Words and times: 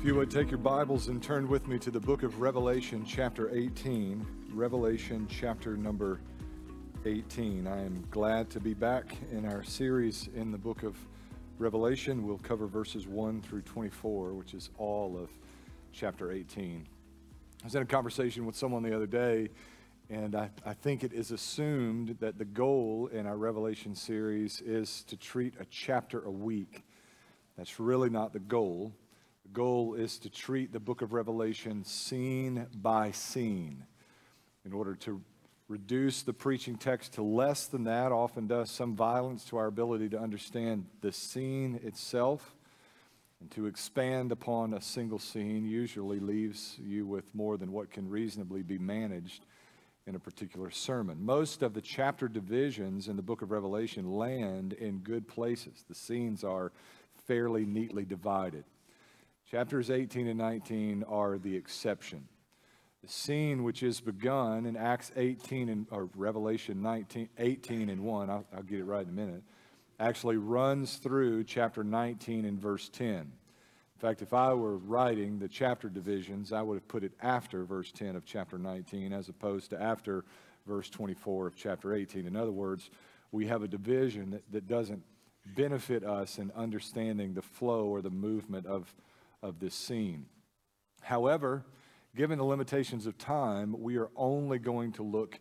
If 0.00 0.06
you 0.06 0.14
would 0.14 0.30
take 0.30 0.50
your 0.50 0.56
Bibles 0.56 1.08
and 1.08 1.22
turn 1.22 1.46
with 1.46 1.68
me 1.68 1.78
to 1.80 1.90
the 1.90 2.00
book 2.00 2.22
of 2.22 2.40
Revelation, 2.40 3.04
chapter 3.06 3.54
18. 3.54 4.26
Revelation, 4.54 5.26
chapter 5.28 5.76
number 5.76 6.22
18. 7.04 7.66
I 7.66 7.84
am 7.84 8.02
glad 8.10 8.48
to 8.48 8.60
be 8.60 8.72
back 8.72 9.14
in 9.30 9.44
our 9.44 9.62
series 9.62 10.30
in 10.34 10.52
the 10.52 10.56
book 10.56 10.84
of 10.84 10.96
Revelation. 11.58 12.26
We'll 12.26 12.38
cover 12.38 12.66
verses 12.66 13.06
1 13.06 13.42
through 13.42 13.60
24, 13.60 14.32
which 14.32 14.54
is 14.54 14.70
all 14.78 15.18
of 15.18 15.28
chapter 15.92 16.32
18. 16.32 16.86
I 17.60 17.64
was 17.66 17.74
in 17.74 17.82
a 17.82 17.84
conversation 17.84 18.46
with 18.46 18.56
someone 18.56 18.82
the 18.82 18.96
other 18.96 19.06
day, 19.06 19.50
and 20.08 20.34
I, 20.34 20.48
I 20.64 20.72
think 20.72 21.04
it 21.04 21.12
is 21.12 21.30
assumed 21.30 22.16
that 22.20 22.38
the 22.38 22.46
goal 22.46 23.10
in 23.12 23.26
our 23.26 23.36
Revelation 23.36 23.94
series 23.94 24.62
is 24.62 25.04
to 25.08 25.18
treat 25.18 25.56
a 25.60 25.66
chapter 25.66 26.24
a 26.24 26.30
week. 26.30 26.84
That's 27.58 27.78
really 27.78 28.08
not 28.08 28.32
the 28.32 28.40
goal 28.40 28.94
goal 29.52 29.94
is 29.94 30.18
to 30.18 30.30
treat 30.30 30.72
the 30.72 30.80
book 30.80 31.02
of 31.02 31.12
Revelation 31.12 31.84
scene 31.84 32.66
by 32.74 33.10
scene 33.10 33.84
in 34.64 34.72
order 34.72 34.94
to 34.94 35.20
reduce 35.68 36.22
the 36.22 36.32
preaching 36.32 36.76
text 36.76 37.14
to 37.14 37.22
less 37.22 37.66
than 37.66 37.84
that, 37.84 38.12
often 38.12 38.46
does 38.46 38.70
some 38.70 38.96
violence 38.96 39.44
to 39.44 39.56
our 39.56 39.66
ability 39.66 40.08
to 40.08 40.18
understand 40.18 40.84
the 41.00 41.12
scene 41.12 41.80
itself. 41.82 42.54
And 43.40 43.50
to 43.52 43.66
expand 43.66 44.32
upon 44.32 44.74
a 44.74 44.82
single 44.82 45.18
scene 45.18 45.64
usually 45.64 46.20
leaves 46.20 46.76
you 46.78 47.06
with 47.06 47.34
more 47.34 47.56
than 47.56 47.72
what 47.72 47.90
can 47.90 48.10
reasonably 48.10 48.62
be 48.62 48.76
managed 48.76 49.46
in 50.06 50.14
a 50.14 50.18
particular 50.18 50.70
sermon. 50.70 51.24
Most 51.24 51.62
of 51.62 51.72
the 51.72 51.80
chapter 51.80 52.28
divisions 52.28 53.08
in 53.08 53.16
the 53.16 53.22
book 53.22 53.40
of 53.40 53.50
Revelation 53.50 54.10
land 54.10 54.74
in 54.74 54.98
good 54.98 55.26
places. 55.26 55.84
The 55.88 55.94
scenes 55.94 56.44
are 56.44 56.72
fairly 57.26 57.64
neatly 57.64 58.04
divided. 58.04 58.64
Chapters 59.50 59.90
18 59.90 60.28
and 60.28 60.38
19 60.38 61.02
are 61.08 61.36
the 61.36 61.56
exception. 61.56 62.28
The 63.02 63.08
scene 63.08 63.64
which 63.64 63.82
is 63.82 64.00
begun 64.00 64.64
in 64.64 64.76
Acts 64.76 65.10
18 65.16 65.68
and 65.68 65.86
or 65.90 66.08
Revelation 66.14 66.80
19, 66.82 67.28
18 67.36 67.90
and 67.90 68.04
1, 68.04 68.30
I'll, 68.30 68.46
I'll 68.54 68.62
get 68.62 68.78
it 68.78 68.84
right 68.84 69.02
in 69.02 69.08
a 69.08 69.12
minute, 69.12 69.42
actually 69.98 70.36
runs 70.36 70.98
through 70.98 71.42
chapter 71.44 71.82
19 71.82 72.44
and 72.44 72.60
verse 72.60 72.88
10. 72.90 73.16
In 73.16 73.32
fact, 73.98 74.22
if 74.22 74.32
I 74.32 74.54
were 74.54 74.76
writing 74.76 75.40
the 75.40 75.48
chapter 75.48 75.88
divisions, 75.88 76.52
I 76.52 76.62
would 76.62 76.76
have 76.76 76.86
put 76.86 77.02
it 77.02 77.12
after 77.20 77.64
verse 77.64 77.90
10 77.90 78.14
of 78.14 78.24
chapter 78.24 78.56
19 78.56 79.12
as 79.12 79.28
opposed 79.28 79.70
to 79.70 79.82
after 79.82 80.24
verse 80.64 80.88
24 80.90 81.48
of 81.48 81.56
chapter 81.56 81.92
18. 81.92 82.24
In 82.24 82.36
other 82.36 82.52
words, 82.52 82.88
we 83.32 83.48
have 83.48 83.64
a 83.64 83.68
division 83.68 84.30
that, 84.30 84.44
that 84.52 84.68
doesn't 84.68 85.02
benefit 85.56 86.04
us 86.04 86.38
in 86.38 86.52
understanding 86.54 87.34
the 87.34 87.42
flow 87.42 87.86
or 87.86 88.00
the 88.00 88.10
movement 88.10 88.66
of 88.66 88.94
of 89.42 89.58
this 89.58 89.74
scene. 89.74 90.26
However, 91.00 91.64
given 92.16 92.38
the 92.38 92.44
limitations 92.44 93.06
of 93.06 93.18
time, 93.18 93.74
we 93.78 93.96
are 93.96 94.10
only 94.16 94.58
going 94.58 94.92
to 94.92 95.02
look 95.02 95.38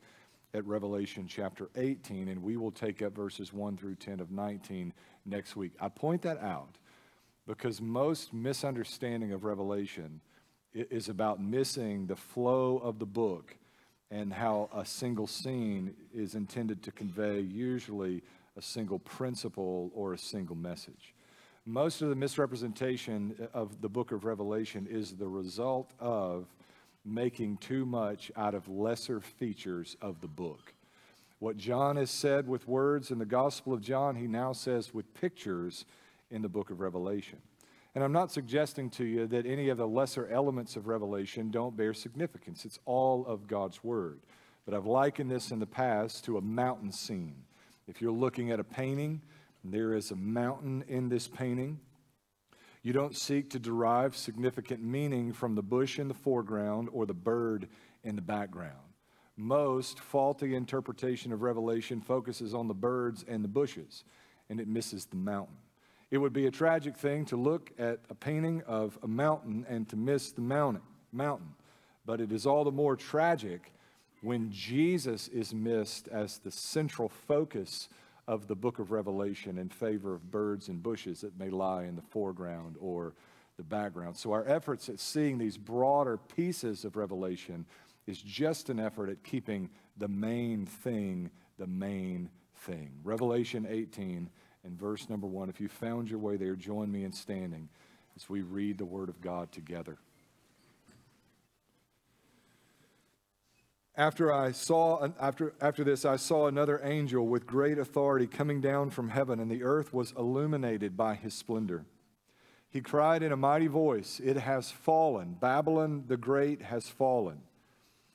at 0.54 0.66
Revelation 0.66 1.28
chapter 1.28 1.70
18, 1.76 2.28
and 2.28 2.42
we 2.42 2.58
will 2.58 2.72
take 2.72 3.02
up 3.02 3.16
verses 3.16 3.54
1 3.54 3.78
through 3.78 3.96
10 3.96 4.20
of 4.20 4.32
19 4.32 4.94
next 5.26 5.56
week. 5.56 5.74
I 5.80 5.90
point 5.90 6.22
that 6.24 6.40
out 6.40 6.78
because 7.46 7.82
most 7.82 8.34
misunderstanding 8.34 9.32
of 9.32 9.44
Revelation 9.44 10.22
is 10.74 11.10
about 11.10 11.42
missing 11.42 12.08
the 12.08 12.16
flow 12.16 12.78
of 12.78 13.00
the 13.00 13.06
book 13.06 13.56
and 14.12 14.34
how 14.34 14.70
a 14.74 14.86
single 14.86 15.28
scene 15.28 15.94
is 16.14 16.36
intended 16.36 16.82
to 16.84 16.92
convey 16.92 17.40
usually 17.40 18.24
a 18.58 18.62
single 18.62 19.00
principle 19.00 19.92
or 19.94 20.14
a 20.14 20.18
single 20.18 20.56
message. 20.56 21.14
Most 21.70 22.02
of 22.02 22.10
the 22.10 22.16
misrepresentation 22.16 23.36
uh, 23.40 23.56
of 23.56 23.80
the 23.80 23.90
book 23.90 24.12
of 24.12 24.26
Revelation 24.26 24.88
is 24.90 25.12
the 25.12 25.28
result 25.28 25.94
of 26.00 26.48
making 27.06 27.58
too 27.58 27.86
much 27.86 28.32
out 28.36 28.56
of 28.56 28.68
lesser 28.68 29.20
features 29.20 29.96
of 30.02 30.20
the 30.20 30.28
book. 30.28 30.74
What 31.38 31.58
John 31.58 31.98
has 31.98 32.10
said 32.10 32.48
with 32.48 32.68
words 32.68 33.12
in 33.12 33.20
the 33.20 33.26
Gospel 33.26 33.72
of 33.72 33.82
John, 33.82 34.16
he 34.16 34.26
now 34.26 34.52
says 34.52 34.96
with 34.96 35.14
pictures 35.14 35.86
in 36.32 36.42
the 36.42 36.50
book 36.50 36.72
of 36.72 36.80
Revelation. 36.80 37.38
And 37.94 38.04
I'm 38.04 38.14
not 38.14 38.32
suggesting 38.32 38.90
to 38.92 39.06
you 39.06 39.28
that 39.28 39.46
any 39.46 39.70
of 39.70 39.78
the 39.78 39.88
lesser 39.88 40.28
elements 40.28 40.76
of 40.76 40.88
Revelation 40.88 41.52
don't 41.52 41.78
bear 41.78 41.94
significance. 41.94 42.66
It's 42.66 42.80
all 42.86 43.28
of 43.28 43.46
God's 43.46 43.84
Word. 43.84 44.22
But 44.66 44.74
I've 44.74 44.88
likened 44.88 45.30
this 45.30 45.52
in 45.52 45.60
the 45.60 45.68
past 45.68 46.26
to 46.26 46.38
a 46.38 46.42
mountain 46.42 46.92
scene. 46.92 47.44
If 47.88 48.02
you're 48.02 48.12
looking 48.12 48.50
at 48.50 48.60
a 48.60 48.64
painting, 48.64 49.22
there 49.64 49.94
is 49.94 50.12
a 50.12 50.16
mountain 50.16 50.84
in 50.88 51.10
this 51.10 51.28
painting. 51.28 51.80
You 52.82 52.94
don't 52.94 53.16
seek 53.16 53.50
to 53.52 53.60
derive 53.60 54.16
significant 54.16 54.82
meaning 54.82 55.34
from 55.34 55.56
the 55.56 55.62
bush 55.62 56.00
in 56.00 56.08
the 56.08 56.14
foreground 56.14 56.90
or 56.92 57.06
the 57.06 57.14
bird 57.14 57.68
in 58.04 58.16
the 58.16 58.22
background. 58.22 58.78
Most 59.36 60.00
faulty 60.00 60.56
interpretation 60.56 61.32
of 61.32 61.42
Revelation 61.42 62.02
focuses 62.02 62.54
on 62.54 62.68
the 62.68 62.74
birds 62.74 63.26
and 63.28 63.44
the 63.44 63.50
bushes, 63.50 64.04
and 64.50 64.60
it 64.60 64.68
misses 64.68 65.06
the 65.06 65.16
mountain. 65.16 65.58
It 66.12 66.18
would 66.18 66.34
be 66.34 66.48
a 66.48 66.52
tragic 66.52 66.98
thing 66.98 67.26
to 67.26 67.38
look 67.38 67.72
at 67.78 68.00
a 68.10 68.16
painting 68.16 68.64
of 68.66 68.98
a 69.04 69.08
mountain 69.08 69.66
and 69.70 69.88
to 69.90 69.96
miss 69.96 70.32
the 70.32 70.42
mountain, 70.42 70.82
mountain. 71.12 71.54
But 72.06 72.20
it 72.20 72.32
is 72.32 72.46
all 72.46 72.64
the 72.64 72.72
more 72.72 72.96
tragic 72.96 73.74
when 74.22 74.52
Jesus 74.52 75.28
is 75.28 75.54
missed 75.54 76.08
as 76.08 76.40
the 76.40 76.52
central 76.52 77.10
focus 77.10 77.90
of 78.30 78.46
the 78.46 78.56
book 78.56 78.78
of 78.78 78.92
Revelation 78.92 79.58
in 79.58 79.70
favor 79.70 80.14
of 80.14 80.30
birds 80.30 80.68
and 80.68 80.84
bushes 80.84 81.22
that 81.22 81.40
may 81.40 81.50
lie 81.50 81.86
in 81.86 81.96
the 81.96 82.02
foreground 82.04 82.76
or 82.80 83.16
the 83.58 83.64
background. 83.64 84.16
So, 84.16 84.32
our 84.32 84.48
efforts 84.48 84.88
at 84.88 85.00
seeing 85.00 85.40
these 85.40 85.58
broader 85.58 86.18
pieces 86.36 86.86
of 86.86 86.96
Revelation 86.96 87.66
is 88.06 88.22
just 88.22 88.70
an 88.70 88.80
effort 88.80 89.10
at 89.10 89.24
keeping 89.24 89.72
the 89.98 90.08
main 90.08 90.68
thing 90.68 91.32
the 91.58 91.66
main 91.66 92.30
thing. 92.56 92.92
Revelation 93.04 93.66
18 93.68 94.30
and 94.64 94.80
verse 94.80 95.10
number 95.10 95.26
one. 95.26 95.50
If 95.50 95.60
you 95.60 95.68
found 95.68 96.08
your 96.08 96.20
way 96.20 96.38
there, 96.38 96.56
join 96.56 96.92
me 96.92 97.06
in 97.06 97.12
standing 97.12 97.68
as 98.16 98.30
we 98.30 98.42
read 98.42 98.78
the 98.78 98.86
Word 98.86 99.10
of 99.10 99.22
God 99.22 99.52
together. 99.52 99.98
After 104.00 104.32
I 104.32 104.54
saw 104.54 105.10
after 105.20 105.54
after 105.60 105.84
this 105.84 106.06
I 106.06 106.16
saw 106.16 106.48
another 106.48 106.80
angel 106.82 107.28
with 107.28 107.46
great 107.46 107.78
authority 107.78 108.28
coming 108.28 108.62
down 108.62 108.92
from 108.92 109.10
heaven 109.10 109.42
and 109.42 109.52
the 109.52 109.62
earth 109.62 109.94
was 109.94 110.14
illuminated 110.14 110.96
by 110.96 111.16
his 111.16 111.34
splendor. 111.34 111.84
He 112.70 112.80
cried 112.80 113.24
in 113.24 113.34
a 113.34 113.36
mighty 113.36 113.68
voice, 113.68 114.22
"It 114.24 114.38
has 114.38 114.72
fallen. 114.72 115.34
Babylon 115.34 116.06
the 116.08 116.16
great 116.16 116.62
has 116.62 116.88
fallen. 116.88 117.42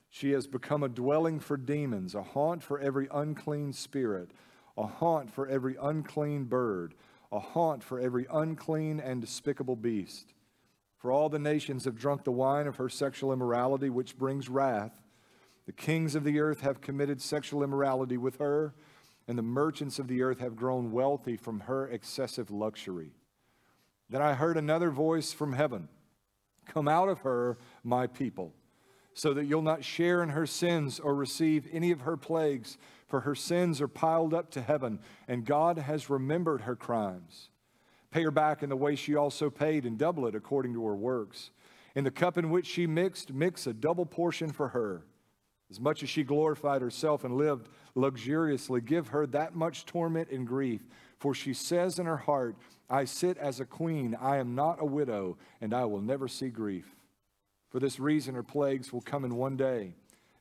She 0.09 0.31
has 0.31 0.47
become 0.47 0.83
a 0.83 0.89
dwelling 0.89 1.39
for 1.39 1.59
demons, 1.59 2.15
a 2.15 2.23
haunt 2.23 2.63
for 2.63 2.79
every 2.79 3.07
unclean 3.13 3.75
spirit, 3.75 4.31
a 4.79 4.87
haunt 4.87 5.31
for 5.31 5.47
every 5.47 5.77
unclean 5.77 6.45
bird, 6.45 6.95
a 7.31 7.41
haunt 7.41 7.85
for 7.85 8.01
every 8.01 8.27
unclean 8.33 9.01
and 9.01 9.21
despicable 9.21 9.77
beast. 9.77 10.33
For 10.97 11.13
all 11.13 11.29
the 11.29 11.39
nations 11.39 11.85
have 11.85 11.99
drunk 11.99 12.25
the 12.25 12.33
wine 12.33 12.67
of 12.67 12.77
her 12.77 12.89
sexual 12.89 13.35
immorality, 13.35 13.91
which 13.91 14.17
brings 14.17 14.49
wrath." 14.49 14.99
The 15.67 15.73
kings 15.73 16.15
of 16.15 16.25
the 16.25 16.41
earth 16.41 16.61
have 16.61 16.81
committed 16.81 17.21
sexual 17.23 17.63
immorality 17.63 18.17
with 18.17 18.39
her, 18.39 18.75
and 19.27 19.39
the 19.39 19.43
merchants 19.43 19.99
of 19.99 20.09
the 20.09 20.23
earth 20.23 20.39
have 20.41 20.57
grown 20.57 20.93
wealthy 20.93 21.37
from 21.37 21.61
her 21.61 21.89
excessive 21.89 22.51
luxury. 22.51 23.13
Then 24.11 24.21
I 24.21 24.35
heard 24.35 24.57
another 24.57 24.91
voice 24.91 25.33
from 25.33 25.55
heaven 25.55 25.89
Come 26.67 26.89
out 26.89 27.09
of 27.09 27.21
her, 27.21 27.59
my 27.83 28.07
people, 28.07 28.55
so 29.13 29.35
that 29.35 29.45
you'll 29.45 29.63
not 29.63 29.85
share 29.85 30.23
in 30.23 30.31
her 30.31 30.47
sins 30.47 30.99
or 30.99 31.15
receive 31.15 31.69
any 31.71 31.91
of 31.91 32.03
her 32.03 32.17
plagues, 32.17 32.79
for 33.07 33.21
her 33.21 33.35
sins 33.35 33.81
are 33.81 33.89
piled 33.89 34.33
up 34.33 34.51
to 34.53 34.63
heaven, 34.63 34.99
and 35.29 35.45
God 35.45 35.79
has 35.79 36.09
remembered 36.09 36.63
her 36.63 36.75
crimes. 36.75 37.51
Pay 38.11 38.23
her 38.23 38.31
back 38.31 38.63
in 38.63 38.71
the 38.71 38.77
way 38.77 38.97
she 38.97 39.15
also 39.15 39.51
paid, 39.51 39.85
and 39.85 39.99
double 39.99 40.27
it 40.27 40.35
according 40.35 40.73
to 40.75 40.87
her 40.87 40.97
works. 40.97 41.51
In 41.95 42.05
the 42.05 42.11
cup 42.11 42.39
in 42.39 42.51
which 42.51 42.67
she 42.67 42.87
mixed, 42.87 43.33
mix 43.33 43.67
a 43.67 43.73
double 43.73 44.07
portion 44.07 44.51
for 44.51 44.69
her. 44.69 45.03
As 45.71 45.81
much 45.81 46.03
as 46.03 46.09
she 46.09 46.23
glorified 46.23 46.83
herself 46.83 47.25
and 47.25 47.37
lived 47.37 47.69
luxuriously, 47.95 48.81
give 48.81 49.09
her 49.09 49.27
that 49.29 49.55
much 49.55 49.87
torment 49.87 50.31
and 50.31 50.47
grief. 50.47 50.83
For 51.19 51.35
she 51.35 51.55
says 51.55 51.99
in 51.99 52.07
her 52.07 52.19
heart, 52.19 52.57
I 52.89 53.05
sit 53.07 53.39
as 53.39 53.61
a 53.61 53.65
queen, 53.65 54.17
I 54.21 54.37
am 54.37 54.55
not 54.55 54.81
a 54.81 54.85
widow, 54.85 55.39
and 55.61 55.73
I 55.73 55.85
will 55.87 56.03
never 56.03 56.29
see 56.29 56.49
grief. 56.49 56.95
For 57.71 57.81
this 57.81 57.99
reason, 57.99 58.35
her 58.35 58.43
plagues 58.43 58.93
will 58.93 59.01
come 59.01 59.25
in 59.25 59.37
one 59.37 59.57
day 59.57 59.95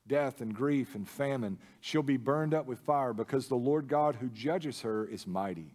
death 0.08 0.42
and 0.42 0.54
grief 0.54 0.96
and 0.96 1.08
famine. 1.08 1.58
She'll 1.80 2.04
be 2.04 2.18
burned 2.18 2.54
up 2.54 2.66
with 2.66 2.80
fire 2.80 3.14
because 3.14 3.48
the 3.48 3.56
Lord 3.56 3.88
God 3.88 4.16
who 4.16 4.28
judges 4.28 4.82
her 4.82 5.06
is 5.06 5.26
mighty. 5.26 5.74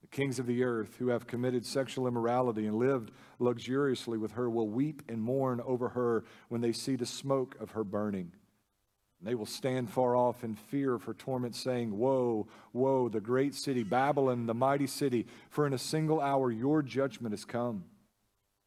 The 0.00 0.06
kings 0.08 0.38
of 0.38 0.46
the 0.46 0.64
earth 0.64 0.96
who 0.98 1.08
have 1.08 1.26
committed 1.26 1.66
sexual 1.66 2.06
immorality 2.06 2.66
and 2.66 2.76
lived 2.76 3.10
luxuriously 3.38 4.18
with 4.18 4.32
her 4.32 4.48
will 4.48 4.68
weep 4.68 5.02
and 5.08 5.20
mourn 5.20 5.60
over 5.64 5.90
her 5.90 6.24
when 6.48 6.60
they 6.60 6.72
see 6.72 6.96
the 6.96 7.06
smoke 7.06 7.54
of 7.60 7.72
her 7.72 7.84
burning. 7.84 8.32
They 9.24 9.34
will 9.34 9.46
stand 9.46 9.90
far 9.90 10.14
off 10.14 10.44
in 10.44 10.54
fear 10.54 10.98
for 10.98 11.14
torment, 11.14 11.56
saying, 11.56 11.96
Woe, 11.96 12.46
woe, 12.74 13.08
the 13.08 13.20
great 13.20 13.54
city, 13.54 13.82
Babylon, 13.82 14.46
the 14.46 14.54
mighty 14.54 14.86
city, 14.86 15.26
for 15.48 15.66
in 15.66 15.72
a 15.72 15.78
single 15.78 16.20
hour 16.20 16.50
your 16.50 16.82
judgment 16.82 17.32
has 17.32 17.46
come. 17.46 17.84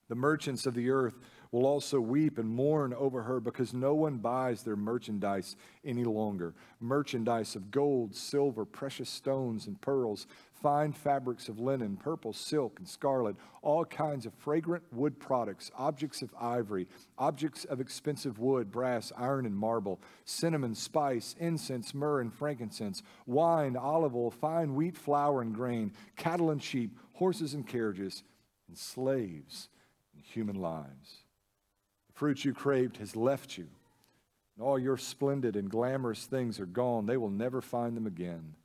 The 0.09 0.15
merchants 0.15 0.65
of 0.65 0.74
the 0.74 0.89
earth 0.89 1.13
will 1.57 1.65
also 1.65 2.00
weep 2.00 2.38
and 2.38 2.48
mourn 2.48 2.94
over 2.94 3.24
her 3.24 3.39
because 3.39 3.74
no 3.74 3.95
one 3.95 4.18
buys 4.18 4.62
their 4.62 4.75
merchandise 4.75 5.56
any 5.83 6.04
longer. 6.04 6.54
Merchandise 6.80 7.56
of 7.56 7.71
gold, 7.71 8.13
silver, 8.15 8.63
precious 8.63 9.09
stones, 9.09 9.65
and 9.65 9.81
pearls, 9.81 10.27
fine 10.62 10.94
fabrics 10.94 11.50
of 11.50 11.59
linen, 11.59 11.98
purple, 11.98 12.31
silk, 12.31 12.77
and 12.77 12.88
scarlet, 12.88 13.36
all 13.63 13.83
kinds 13.83 14.27
of 14.27 14.36
fragrant 14.36 14.83
wood 14.92 15.19
products, 15.19 15.71
objects 15.75 16.21
of 16.21 16.30
ivory, 16.39 16.88
objects 17.18 17.65
of 17.65 17.81
expensive 17.81 18.38
wood, 18.38 18.71
brass, 18.71 19.12
iron, 19.18 19.48
and 19.48 19.56
marble, 19.56 20.00
cinnamon, 20.25 20.75
spice, 20.75 21.36
incense, 21.39 21.95
myrrh, 21.95 22.21
and 22.21 22.31
frankincense, 22.31 23.01
wine, 23.25 23.75
olive 23.75 24.15
oil, 24.15 24.30
fine 24.30 24.75
wheat 24.75 24.95
flour 24.95 25.42
and 25.42 25.56
grain, 25.56 25.92
cattle 26.15 26.51
and 26.51 26.62
sheep, 26.62 26.95
horses 27.13 27.56
and 27.56 27.65
carriages, 27.65 28.21
and 28.68 28.77
slaves 28.77 29.69
and 30.13 30.24
human 30.24 30.56
lives. 30.56 31.24
Fruit 32.17 32.43
you 32.43 32.51
craved 32.51 32.97
has 32.97 33.15
left 33.15 33.59
you, 33.59 33.67
and 34.55 34.65
all 34.65 34.79
your 34.79 34.97
splendid 34.97 35.55
and 35.55 35.69
glamorous 35.69 36.25
things 36.25 36.59
are 36.59 36.65
gone. 36.65 37.05
They 37.05 37.15
will 37.15 37.29
never 37.29 37.61
find 37.61 37.95
them 37.95 38.07
again. 38.07 38.55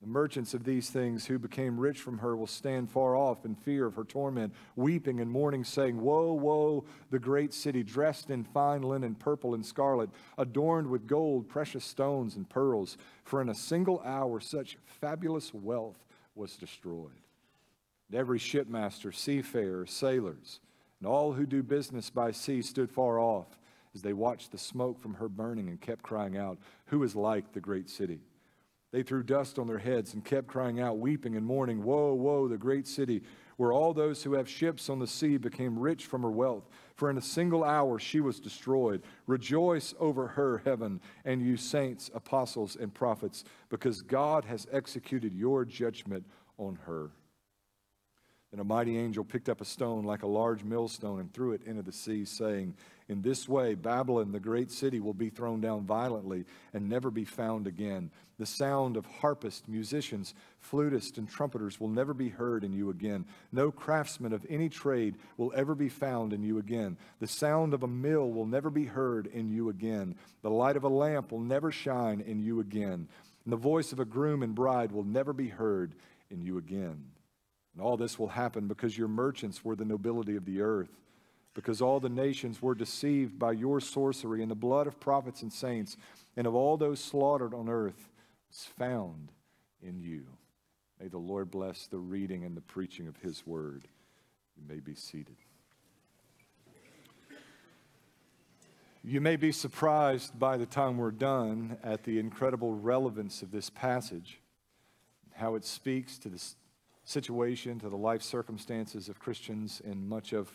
The 0.00 0.06
merchants 0.06 0.54
of 0.54 0.64
these 0.64 0.88
things 0.88 1.26
who 1.26 1.38
became 1.38 1.78
rich 1.78 2.00
from 2.00 2.16
her 2.16 2.34
will 2.34 2.46
stand 2.46 2.90
far 2.90 3.14
off 3.14 3.44
in 3.44 3.56
fear 3.56 3.84
of 3.84 3.94
her 3.96 4.04
torment, 4.04 4.54
weeping 4.74 5.20
and 5.20 5.30
mourning, 5.30 5.64
saying, 5.64 6.00
Woe, 6.00 6.32
woe, 6.32 6.86
the 7.10 7.18
great 7.18 7.52
city, 7.52 7.82
dressed 7.82 8.30
in 8.30 8.42
fine 8.42 8.80
linen, 8.80 9.16
purple 9.16 9.52
and 9.52 9.66
scarlet, 9.66 10.08
adorned 10.38 10.88
with 10.88 11.06
gold, 11.06 11.50
precious 11.50 11.84
stones, 11.84 12.36
and 12.36 12.48
pearls. 12.48 12.96
For 13.22 13.42
in 13.42 13.50
a 13.50 13.54
single 13.54 14.00
hour 14.02 14.40
such 14.40 14.78
fabulous 14.86 15.52
wealth 15.52 16.06
was 16.34 16.56
destroyed. 16.56 17.20
And 18.08 18.18
every 18.18 18.38
shipmaster, 18.38 19.12
seafarer, 19.12 19.84
sailors, 19.84 20.60
and 21.02 21.08
all 21.08 21.32
who 21.32 21.46
do 21.46 21.64
business 21.64 22.10
by 22.10 22.30
sea 22.30 22.62
stood 22.62 22.88
far 22.88 23.18
off 23.18 23.58
as 23.92 24.02
they 24.02 24.12
watched 24.12 24.52
the 24.52 24.58
smoke 24.58 25.00
from 25.00 25.14
her 25.14 25.28
burning 25.28 25.68
and 25.68 25.80
kept 25.80 26.04
crying 26.04 26.38
out, 26.38 26.58
Who 26.86 27.02
is 27.02 27.16
like 27.16 27.52
the 27.52 27.60
great 27.60 27.90
city? 27.90 28.20
They 28.92 29.02
threw 29.02 29.24
dust 29.24 29.58
on 29.58 29.66
their 29.66 29.80
heads 29.80 30.14
and 30.14 30.24
kept 30.24 30.46
crying 30.46 30.78
out, 30.78 30.98
weeping 30.98 31.34
and 31.34 31.44
mourning, 31.44 31.82
Woe, 31.82 32.14
woe, 32.14 32.46
the 32.46 32.56
great 32.56 32.86
city, 32.86 33.22
where 33.56 33.72
all 33.72 33.92
those 33.92 34.22
who 34.22 34.34
have 34.34 34.48
ships 34.48 34.88
on 34.88 35.00
the 35.00 35.08
sea 35.08 35.38
became 35.38 35.76
rich 35.76 36.06
from 36.06 36.22
her 36.22 36.30
wealth. 36.30 36.68
For 36.94 37.10
in 37.10 37.18
a 37.18 37.22
single 37.22 37.64
hour 37.64 37.98
she 37.98 38.20
was 38.20 38.38
destroyed. 38.38 39.02
Rejoice 39.26 39.94
over 39.98 40.28
her, 40.28 40.58
heaven, 40.58 41.00
and 41.24 41.42
you 41.42 41.56
saints, 41.56 42.12
apostles, 42.14 42.76
and 42.76 42.94
prophets, 42.94 43.42
because 43.70 44.02
God 44.02 44.44
has 44.44 44.68
executed 44.70 45.34
your 45.34 45.64
judgment 45.64 46.26
on 46.58 46.78
her. 46.86 47.10
Then 48.52 48.60
a 48.60 48.64
mighty 48.64 48.98
angel 48.98 49.24
picked 49.24 49.48
up 49.48 49.62
a 49.62 49.64
stone 49.64 50.04
like 50.04 50.22
a 50.22 50.26
large 50.26 50.62
millstone 50.62 51.20
and 51.20 51.32
threw 51.32 51.52
it 51.52 51.62
into 51.64 51.80
the 51.80 51.90
sea, 51.90 52.26
saying, 52.26 52.74
In 53.08 53.22
this 53.22 53.48
way, 53.48 53.74
Babylon, 53.74 54.30
the 54.30 54.40
great 54.40 54.70
city, 54.70 55.00
will 55.00 55.14
be 55.14 55.30
thrown 55.30 55.62
down 55.62 55.86
violently 55.86 56.44
and 56.74 56.86
never 56.86 57.10
be 57.10 57.24
found 57.24 57.66
again. 57.66 58.10
The 58.38 58.44
sound 58.44 58.98
of 58.98 59.06
harpists, 59.06 59.66
musicians, 59.68 60.34
flutists, 60.60 61.16
and 61.16 61.30
trumpeters 61.30 61.80
will 61.80 61.88
never 61.88 62.12
be 62.12 62.28
heard 62.28 62.62
in 62.62 62.74
you 62.74 62.90
again. 62.90 63.24
No 63.52 63.70
craftsman 63.70 64.34
of 64.34 64.44
any 64.50 64.68
trade 64.68 65.16
will 65.38 65.52
ever 65.56 65.74
be 65.74 65.88
found 65.88 66.34
in 66.34 66.42
you 66.42 66.58
again. 66.58 66.98
The 67.20 67.26
sound 67.26 67.72
of 67.72 67.82
a 67.82 67.88
mill 67.88 68.30
will 68.32 68.46
never 68.46 68.68
be 68.68 68.84
heard 68.84 69.28
in 69.28 69.48
you 69.48 69.70
again. 69.70 70.14
The 70.42 70.50
light 70.50 70.76
of 70.76 70.84
a 70.84 70.88
lamp 70.88 71.32
will 71.32 71.40
never 71.40 71.72
shine 71.72 72.20
in 72.20 72.42
you 72.42 72.60
again. 72.60 73.08
And 73.44 73.52
the 73.52 73.56
voice 73.56 73.92
of 73.92 74.00
a 74.00 74.04
groom 74.04 74.42
and 74.42 74.54
bride 74.54 74.92
will 74.92 75.04
never 75.04 75.32
be 75.32 75.48
heard 75.48 75.94
in 76.30 76.42
you 76.42 76.58
again. 76.58 77.11
And 77.72 77.82
all 77.82 77.96
this 77.96 78.18
will 78.18 78.28
happen 78.28 78.68
because 78.68 78.98
your 78.98 79.08
merchants 79.08 79.64
were 79.64 79.76
the 79.76 79.84
nobility 79.84 80.36
of 80.36 80.44
the 80.44 80.60
earth, 80.60 80.90
because 81.54 81.80
all 81.80 82.00
the 82.00 82.08
nations 82.08 82.60
were 82.60 82.74
deceived 82.74 83.38
by 83.38 83.52
your 83.52 83.80
sorcery, 83.80 84.42
and 84.42 84.50
the 84.50 84.56
blood 84.56 84.86
of 84.86 85.00
prophets 85.00 85.42
and 85.42 85.52
saints 85.52 85.96
and 86.36 86.46
of 86.46 86.54
all 86.54 86.76
those 86.76 87.00
slaughtered 87.00 87.54
on 87.54 87.68
earth 87.68 88.08
is 88.50 88.64
found 88.78 89.32
in 89.82 90.00
you. 90.00 90.24
May 91.00 91.08
the 91.08 91.18
Lord 91.18 91.50
bless 91.50 91.86
the 91.86 91.98
reading 91.98 92.44
and 92.44 92.56
the 92.56 92.60
preaching 92.60 93.08
of 93.08 93.16
his 93.16 93.46
word. 93.46 93.88
You 94.56 94.62
may 94.68 94.80
be 94.80 94.94
seated. 94.94 95.36
You 99.04 99.20
may 99.20 99.34
be 99.34 99.50
surprised 99.50 100.38
by 100.38 100.56
the 100.56 100.66
time 100.66 100.96
we're 100.96 101.10
done 101.10 101.76
at 101.82 102.04
the 102.04 102.20
incredible 102.20 102.72
relevance 102.72 103.42
of 103.42 103.50
this 103.50 103.68
passage, 103.68 104.38
how 105.32 105.56
it 105.56 105.64
speaks 105.64 106.18
to 106.18 106.28
this 106.28 106.54
situation, 107.04 107.78
to 107.80 107.88
the 107.88 107.96
life 107.96 108.22
circumstances 108.22 109.08
of 109.08 109.18
Christians 109.18 109.80
in 109.84 110.08
much 110.08 110.32
of 110.32 110.50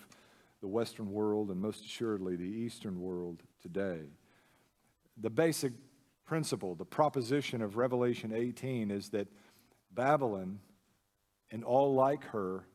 the 0.61 0.67
Western 0.67 1.11
world 1.11 1.51
and 1.51 1.59
most 1.61 1.85
assuredly 1.85 2.35
the 2.35 2.43
Eastern 2.43 2.99
world 3.01 3.43
today. 3.61 4.01
The 5.17 5.29
basic 5.29 5.73
principle, 6.25 6.75
the 6.75 6.85
proposition 6.85 7.61
of 7.61 7.77
Revelation 7.77 8.33
18 8.33 8.91
is 8.91 9.09
that 9.09 9.27
Babylon 9.91 10.59
and 11.51 11.63
all 11.63 11.93
like 11.93 12.23
her 12.25 12.65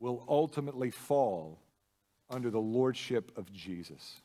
will 0.00 0.24
ultimately 0.28 0.90
fall 0.90 1.58
under 2.30 2.50
the 2.50 2.60
lordship 2.60 3.32
of 3.36 3.52
Jesus. 3.52 4.20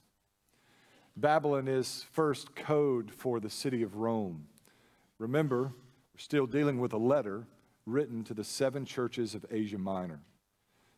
Babylon 1.16 1.68
is 1.68 2.06
first 2.12 2.56
code 2.56 3.12
for 3.12 3.40
the 3.40 3.50
city 3.50 3.84
of 3.84 3.96
Rome. 3.96 4.46
Remember, 5.20 5.64
we're 6.14 6.20
still 6.20 6.48
dealing 6.48 6.80
with 6.80 6.94
a 6.94 6.98
letter 6.98 7.46
written 7.86 8.24
to 8.26 8.34
the 8.34 8.44
seven 8.44 8.86
churches 8.86 9.36
of 9.36 9.46
Asia 9.50 9.78
Minor. 9.78 10.20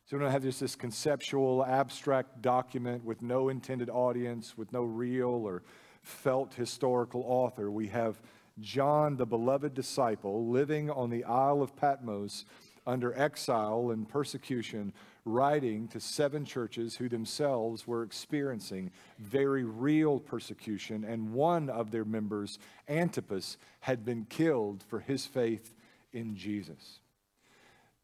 So 0.06 0.18
we 0.18 0.24
don't 0.24 0.32
have 0.32 0.44
just 0.44 0.60
this 0.60 0.76
conceptual, 0.76 1.66
abstract 1.66 2.42
document 2.42 3.04
with 3.04 3.22
no 3.22 3.50
intended 3.50 3.90
audience, 3.90 4.56
with 4.56 4.72
no 4.72 4.84
real 4.84 5.30
or 5.30 5.64
felt 6.04 6.54
historical 6.54 7.24
author. 7.26 7.72
We 7.72 7.88
have 7.88 8.22
John, 8.60 9.18
the 9.18 9.26
beloved 9.26 9.74
disciple, 9.74 10.48
living 10.48 10.90
on 10.90 11.10
the 11.10 11.24
Isle 11.24 11.62
of 11.62 11.76
Patmos 11.76 12.46
under 12.88 13.18
exile 13.20 13.92
and 13.92 14.08
persecution, 14.08 14.94
writing 15.26 15.88
to 15.88 16.00
seven 16.00 16.46
churches 16.46 16.96
who 16.96 17.10
themselves 17.10 17.88
were 17.88 18.04
experiencing 18.04 18.92
very 19.18 19.64
real 19.64 20.20
persecution, 20.20 21.04
and 21.04 21.34
one 21.34 21.70
of 21.70 21.90
their 21.90 22.06
members, 22.06 22.60
Antipas, 22.88 23.58
had 23.80 24.06
been 24.06 24.26
killed 24.26 24.84
for 24.88 25.00
his 25.00 25.26
faith 25.26 25.74
in 26.16 26.36
Jesus. 26.36 27.00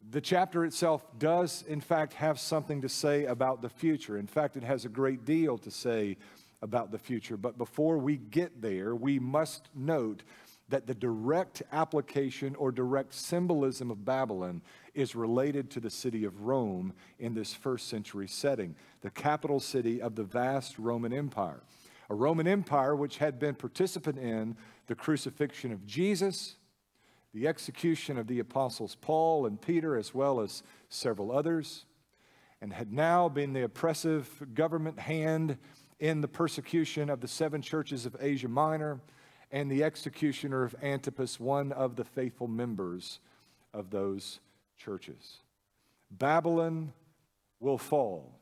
The 0.10 0.22
chapter 0.22 0.66
itself 0.66 1.06
does, 1.18 1.64
in 1.68 1.80
fact, 1.80 2.14
have 2.14 2.40
something 2.40 2.82
to 2.82 2.90
say 2.90 3.26
about 3.26 3.62
the 3.62 3.70
future. 3.70 4.18
In 4.18 4.28
fact, 4.28 4.58
it 4.58 4.64
has 4.64 4.84
a 4.84 4.90
great 4.90 5.26
deal 5.26 5.58
to 5.60 5.72
say 5.72 6.18
about 6.62 6.92
the 6.92 6.98
future. 6.98 7.38
But 7.38 7.58
before 7.58 7.98
we 7.98 8.18
get 8.18 8.62
there, 8.62 8.96
we 8.96 9.20
must 9.20 9.70
note 9.76 10.24
that 10.70 10.88
the 10.88 10.96
direct 10.96 11.62
application 11.72 12.56
or 12.56 12.72
direct 12.72 13.14
symbolism 13.14 13.92
of 13.92 14.06
Babylon 14.06 14.62
is 14.94 15.16
related 15.16 15.70
to 15.72 15.80
the 15.80 15.90
city 15.90 16.24
of 16.24 16.42
Rome 16.42 16.94
in 17.20 17.34
this 17.34 17.54
first 17.54 17.88
century 17.88 18.28
setting, 18.28 18.76
the 19.02 19.10
capital 19.10 19.60
city 19.60 20.02
of 20.02 20.16
the 20.16 20.24
vast 20.24 20.80
Roman 20.80 21.14
Empire. 21.14 21.62
A 22.10 22.16
Roman 22.16 22.48
Empire 22.48 22.96
which 22.96 23.18
had 23.18 23.38
been 23.38 23.54
participant 23.54 24.18
in 24.18 24.56
the 24.88 24.96
crucifixion 24.96 25.72
of 25.72 25.86
Jesus 25.86 26.56
the 27.34 27.48
execution 27.48 28.18
of 28.18 28.28
the 28.28 28.40
apostles 28.40 28.96
Paul 29.00 29.46
and 29.46 29.62
Peter, 29.62 29.96
as 29.96 30.14
well 30.14 30.42
as 30.42 30.64
several 30.90 31.32
others, 31.32 31.86
and 32.62 32.74
had 32.74 32.92
now 32.92 33.30
been 33.30 33.54
the 33.54 33.64
oppressive 33.64 34.30
government 34.54 35.00
hand 35.00 35.58
in 36.00 36.22
the 36.22 36.28
persecution 36.28 37.10
of 37.10 37.22
the 37.22 37.28
seven 37.28 37.62
churches 37.62 38.06
of 38.06 38.16
Asia 38.20 38.48
Minor 38.48 39.00
and 39.52 39.70
the 39.70 39.84
executioner 39.84 40.64
of 40.64 40.76
Antipas, 40.82 41.40
one 41.40 41.72
of 41.72 41.96
the 41.96 42.04
faithful 42.06 42.48
members 42.48 43.20
of 43.74 43.90
those 43.90 44.40
churches. 44.78 45.38
Babylon 46.10 46.94
will 47.60 47.78
fall 47.78 48.41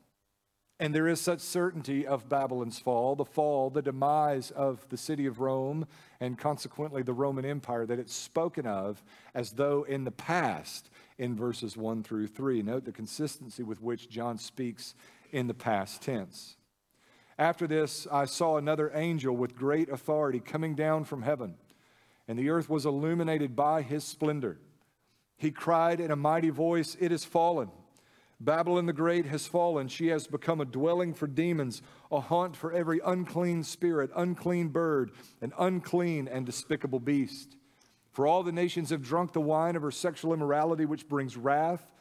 and 0.80 0.96
there 0.96 1.08
is 1.10 1.20
such 1.20 1.42
certainty 1.42 2.08
of 2.08 2.30
Babylon's 2.30 2.80
fall, 2.80 3.16
the 3.16 3.26
fall, 3.26 3.70
the 3.70 3.82
demise 3.82 4.50
of 4.52 4.88
the 4.90 4.98
city 4.98 5.26
of 5.26 5.42
Rome, 5.42 5.86
and 6.22 6.38
consequently 6.38 7.04
the 7.04 7.14
Roman 7.14 7.44
Empire, 7.44 7.86
that 7.86 8.00
it's 8.00 8.14
spoken 8.14 8.66
of 8.66 9.04
as 9.34 9.52
though 9.52 9.84
in 9.84 10.06
the 10.06 10.12
past 10.12 10.90
in 11.18 11.36
verses 11.36 11.76
1 11.76 12.04
through 12.04 12.28
3. 12.28 12.62
Note 12.62 12.86
the 12.86 12.94
consistency 12.94 13.62
with 13.62 13.82
which 13.82 14.10
John 14.10 14.38
speaks 14.38 14.96
in 15.32 15.48
the 15.48 15.54
past 15.54 16.02
tense. 16.02 16.56
After 17.38 17.68
this, 17.68 18.08
I 18.10 18.24
saw 18.24 18.56
another 18.56 18.92
angel 18.94 19.36
with 19.36 19.58
great 19.58 19.90
authority 19.90 20.40
coming 20.40 20.76
down 20.76 21.04
from 21.04 21.24
heaven, 21.24 21.56
and 22.26 22.40
the 22.40 22.50
earth 22.50 22.70
was 22.70 22.86
illuminated 22.86 23.54
by 23.54 23.82
his 23.82 24.06
splendor. 24.06 24.60
He 25.38 25.52
cried 25.52 26.00
in 26.00 26.12
a 26.12 26.16
mighty 26.16 26.50
voice, 26.50 26.96
It 27.00 27.12
is 27.12 27.26
fallen 27.26 27.70
Babylon 28.42 28.86
the 28.86 28.94
Great 28.94 29.26
has 29.26 29.48
fallen. 29.48 29.90
She 29.90 30.08
has 30.08 30.26
become 30.26 30.62
a 30.62 30.66
dwelling 30.66 31.14
for 31.14 31.28
demons, 31.28 31.82
a 32.12 32.22
haunt 32.22 32.56
for 32.56 32.72
every 32.72 33.02
unclean 33.06 33.64
spirit, 33.64 34.12
unclean 34.16 34.70
bird, 34.70 35.12
an 35.42 35.52
unclean 35.60 36.28
and 36.28 36.46
despicable 36.46 37.00
beast. 37.00 37.58
For 38.12 38.26
all 38.26 38.44
the 38.44 38.52
nations 38.52 38.92
have 38.92 39.02
drunk 39.02 39.34
the 39.34 39.42
wine 39.42 39.76
of 39.76 39.82
her 39.82 39.92
sexual 39.92 40.34
immorality, 40.34 40.86
which 40.86 41.08
brings 41.08 41.36
wrath. 41.36 41.92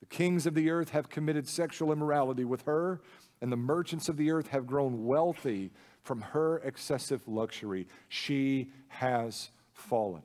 The 0.00 0.06
kings 0.06 0.46
of 0.46 0.54
the 0.54 0.70
earth 0.70 0.90
have 0.90 1.08
committed 1.08 1.48
sexual 1.48 1.92
immorality 1.92 2.44
with 2.44 2.62
her, 2.62 3.00
and 3.40 3.50
the 3.50 3.56
merchants 3.56 4.08
of 4.08 4.18
the 4.18 4.30
earth 4.30 4.48
have 4.48 4.66
grown 4.66 5.06
wealthy 5.06 5.72
from 6.02 6.20
her 6.20 6.58
excessive 6.58 7.26
luxury. 7.26 7.88
She 8.08 8.70
has 8.88 9.50
fallen. 9.72 10.22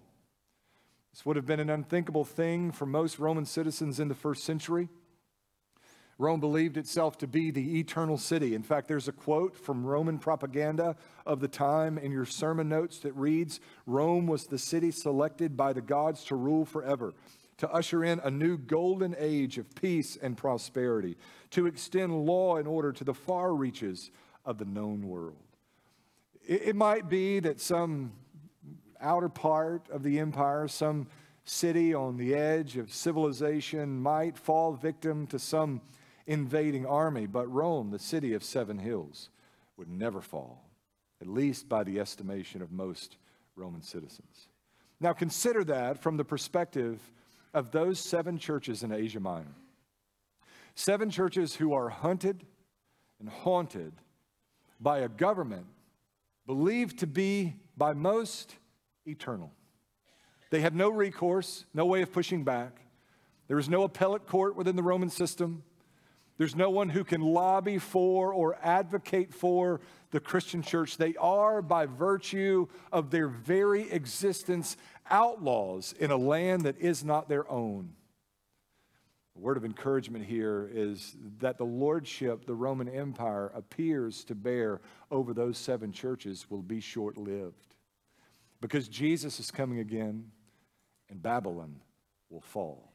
This 1.14 1.26
would 1.26 1.38
have 1.38 1.46
been 1.46 1.60
an 1.60 1.70
unthinkable 1.70 2.26
thing 2.26 2.72
for 2.72 2.86
most 2.86 3.20
Roman 3.20 3.46
citizens 3.46 4.00
in 4.00 4.10
the 4.10 4.16
first 4.16 4.44
century. 4.44 4.90
Rome 6.22 6.40
believed 6.40 6.78
itself 6.78 7.18
to 7.18 7.28
be 7.28 7.50
the 7.50 7.80
eternal 7.80 8.16
city. 8.16 8.54
In 8.54 8.62
fact, 8.62 8.88
there's 8.88 9.08
a 9.08 9.12
quote 9.12 9.58
from 9.58 9.84
Roman 9.84 10.20
propaganda 10.20 10.96
of 11.26 11.40
the 11.40 11.48
time 11.48 11.98
in 11.98 12.12
your 12.12 12.28
sermon 12.28 12.70
notes 12.70 13.00
that 13.00 13.14
reads 13.14 13.60
Rome 13.88 14.28
was 14.28 14.46
the 14.46 14.60
city 14.60 14.92
selected 14.92 15.58
by 15.58 15.74
the 15.74 15.82
gods 15.82 16.24
to 16.26 16.36
rule 16.36 16.64
forever, 16.64 17.16
to 17.58 17.68
usher 17.72 18.04
in 18.04 18.20
a 18.20 18.30
new 18.30 18.56
golden 18.56 19.16
age 19.18 19.58
of 19.58 19.74
peace 19.74 20.16
and 20.22 20.38
prosperity, 20.38 21.18
to 21.50 21.66
extend 21.66 22.14
law 22.28 22.58
and 22.58 22.68
order 22.68 22.92
to 22.92 23.04
the 23.04 23.16
far 23.16 23.56
reaches 23.56 24.12
of 24.46 24.60
the 24.60 24.66
known 24.66 25.08
world. 25.08 25.42
It, 26.48 26.76
might 26.76 27.10
be 27.10 27.40
that 27.40 27.60
some 27.60 28.12
outer 29.00 29.30
part 29.30 29.90
of 29.90 30.04
the 30.04 30.20
empire, 30.20 30.68
some 30.68 31.08
city 31.46 31.96
on 31.96 32.18
the 32.18 32.36
edge 32.36 32.78
of 32.78 32.94
civilization, 32.94 34.00
might 34.00 34.38
fall 34.38 34.74
victim 34.74 35.26
to 35.26 35.40
some 35.40 35.82
invading 36.28 36.86
army, 36.86 37.26
but 37.26 37.52
Rome, 37.52 37.92
the 37.92 38.00
city 38.00 38.34
of 38.34 38.44
seven 38.44 38.80
hills, 38.80 39.30
would 39.78 39.90
never 39.90 40.22
fall, 40.22 40.70
at 41.22 41.28
least 41.28 41.68
by 41.68 41.84
the 41.84 42.00
estimation 42.00 42.62
of 42.62 42.72
most 42.72 43.18
Roman 43.56 43.82
citizens. 43.82 44.48
Now, 45.00 45.14
consider 45.14 45.64
that 45.66 46.02
from 46.02 46.18
the 46.18 46.26
perspective 46.26 47.00
of 47.54 47.72
those 47.72 48.00
seven 48.00 48.38
churches 48.38 48.84
in 48.84 48.92
Asia 48.92 49.20
Minor. 49.20 49.56
Seven 50.76 51.10
churches 51.10 51.56
who 51.56 51.74
are 51.74 51.90
hunted 51.90 52.46
and 53.20 53.28
haunted 53.28 53.94
by 54.80 55.00
a 55.00 55.10
government 55.10 55.66
believed 56.46 57.00
to 57.00 57.08
be 57.08 57.56
by 57.76 57.94
most 57.94 58.56
eternal. 59.06 59.52
They 60.50 60.62
have 60.62 60.76
no 60.76 60.90
recourse, 60.90 61.66
no 61.74 61.86
way 61.86 62.02
of 62.02 62.12
pushing 62.12 62.44
back. 62.44 62.82
There 63.48 63.60
is 63.60 63.70
no 63.70 63.84
appellate 63.84 64.28
court 64.28 64.56
within 64.56 64.76
the 64.76 64.84
Roman 64.84 65.10
system. 65.10 65.64
There's 66.42 66.56
no 66.56 66.72
one 66.72 66.90
who 66.90 67.04
can 67.04 67.22
lobby 67.22 67.78
for 67.78 68.34
or 68.34 68.58
advocate 68.64 69.32
for 69.32 69.80
the 70.10 70.20
Christian 70.20 70.64
church. 70.64 70.98
They 70.98 71.14
are, 71.18 71.62
by 71.62 71.86
virtue 71.86 72.66
of 72.92 73.12
their 73.12 73.28
very 73.28 73.92
existence, 73.92 74.76
outlaws 75.08 75.94
in 76.00 76.10
a 76.10 76.18
land 76.18 76.64
that 76.64 76.80
is 76.80 77.04
not 77.04 77.30
their 77.30 77.48
own. 77.48 77.94
The 79.36 79.40
word 79.40 79.56
of 79.56 79.66
encouragement 79.66 80.26
here 80.26 80.68
is 80.74 81.16
that 81.42 81.60
the 81.60 81.64
lordship 81.64 82.48
the 82.48 82.56
Roman 82.56 82.90
Empire 82.90 83.52
appears 83.54 84.24
to 84.24 84.34
bear 84.34 84.82
over 85.12 85.36
those 85.36 85.60
seven 85.60 85.92
churches 85.92 86.50
will 86.50 86.64
be 86.64 86.80
short 86.80 87.20
lived. 87.20 87.76
Because 88.62 88.88
Jesus 88.88 89.40
is 89.40 89.52
coming 89.52 89.78
again 89.78 90.32
and 91.08 91.22
Babylon 91.22 91.82
will 92.32 92.42
fall. 92.42 92.92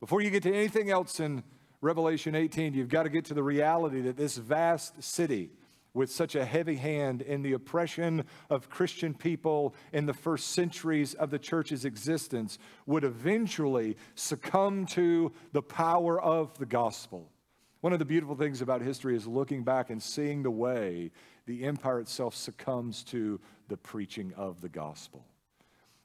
Before 0.00 0.20
you 0.20 0.30
get 0.30 0.42
to 0.42 0.52
anything 0.52 0.90
else 0.90 1.20
in 1.20 1.44
Revelation 1.84 2.34
18, 2.34 2.72
you've 2.72 2.88
got 2.88 3.02
to 3.02 3.10
get 3.10 3.26
to 3.26 3.34
the 3.34 3.42
reality 3.42 4.00
that 4.00 4.16
this 4.16 4.38
vast 4.38 5.02
city, 5.02 5.50
with 5.92 6.10
such 6.10 6.34
a 6.34 6.46
heavy 6.46 6.76
hand 6.76 7.20
in 7.20 7.42
the 7.42 7.52
oppression 7.52 8.24
of 8.48 8.70
Christian 8.70 9.12
people 9.12 9.74
in 9.92 10.06
the 10.06 10.14
first 10.14 10.52
centuries 10.52 11.12
of 11.12 11.28
the 11.28 11.38
church's 11.38 11.84
existence, 11.84 12.58
would 12.86 13.04
eventually 13.04 13.98
succumb 14.14 14.86
to 14.86 15.30
the 15.52 15.60
power 15.60 16.18
of 16.18 16.56
the 16.56 16.64
gospel. 16.64 17.30
One 17.82 17.92
of 17.92 17.98
the 17.98 18.06
beautiful 18.06 18.34
things 18.34 18.62
about 18.62 18.80
history 18.80 19.14
is 19.14 19.26
looking 19.26 19.62
back 19.62 19.90
and 19.90 20.02
seeing 20.02 20.42
the 20.42 20.50
way 20.50 21.10
the 21.44 21.64
empire 21.64 22.00
itself 22.00 22.34
succumbs 22.34 23.04
to 23.04 23.38
the 23.68 23.76
preaching 23.76 24.32
of 24.38 24.62
the 24.62 24.70
gospel. 24.70 25.26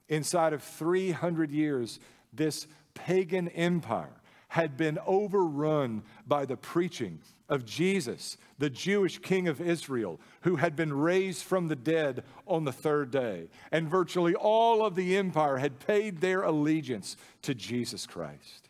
Inside 0.09 0.51
of 0.51 0.62
300 0.62 1.51
years, 1.51 2.01
this 2.33 2.67
pagan 2.95 3.48
empire 3.48 4.18
had 4.50 4.75
been 4.75 4.98
overrun 5.06 6.03
by 6.27 6.46
the 6.46 6.58
preaching 6.58 7.20
of 7.48 7.65
Jesus, 7.65 8.38
the 8.58 8.70
Jewish 8.70 9.20
king 9.20 9.48
of 9.48 9.62
Israel, 9.62 10.20
who 10.41 10.58
had 10.58 10.75
been 10.75 10.94
raised 10.94 11.44
from 11.44 11.68
the 11.68 11.75
dead 11.75 12.24
on 12.46 12.63
the 12.63 12.72
third 12.72 13.12
day. 13.12 13.50
And 13.72 13.88
virtually 13.88 14.36
all 14.36 14.86
of 14.86 14.96
the 14.96 15.18
empire 15.18 15.58
had 15.58 15.79
paid 15.79 16.20
their 16.20 16.44
allegiance 16.44 17.15
to 17.44 17.56
Jesus 17.56 18.06
Christ. 18.06 18.70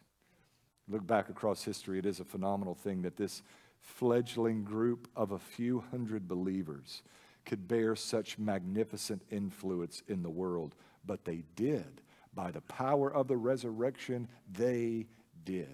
Look 0.88 1.06
back 1.06 1.30
across 1.30 1.64
history, 1.64 2.00
it 2.00 2.06
is 2.06 2.20
a 2.20 2.26
phenomenal 2.26 2.76
thing 2.76 3.02
that 3.04 3.18
this 3.18 3.42
fledgling 3.82 4.64
group 4.64 5.08
of 5.16 5.32
a 5.32 5.40
few 5.40 5.84
hundred 5.92 6.28
believers 6.28 7.04
could 7.46 7.68
bear 7.68 7.96
such 7.96 8.38
magnificent 8.38 9.22
influence 9.32 10.04
in 10.08 10.24
the 10.24 10.30
world. 10.30 10.76
But 11.06 11.26
they 11.26 11.44
did. 11.56 12.02
By 12.34 12.52
the 12.52 12.62
power 12.62 13.12
of 13.12 13.28
the 13.28 13.38
resurrection, 13.38 14.28
they 14.52 15.08
did. 15.44 15.68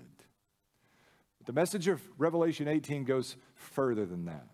But 1.38 1.48
the 1.48 1.54
message 1.54 1.88
of 1.88 2.02
Revelation 2.18 2.68
18 2.68 3.04
goes 3.04 3.36
further 3.56 4.06
than 4.06 4.26
that. 4.26 4.48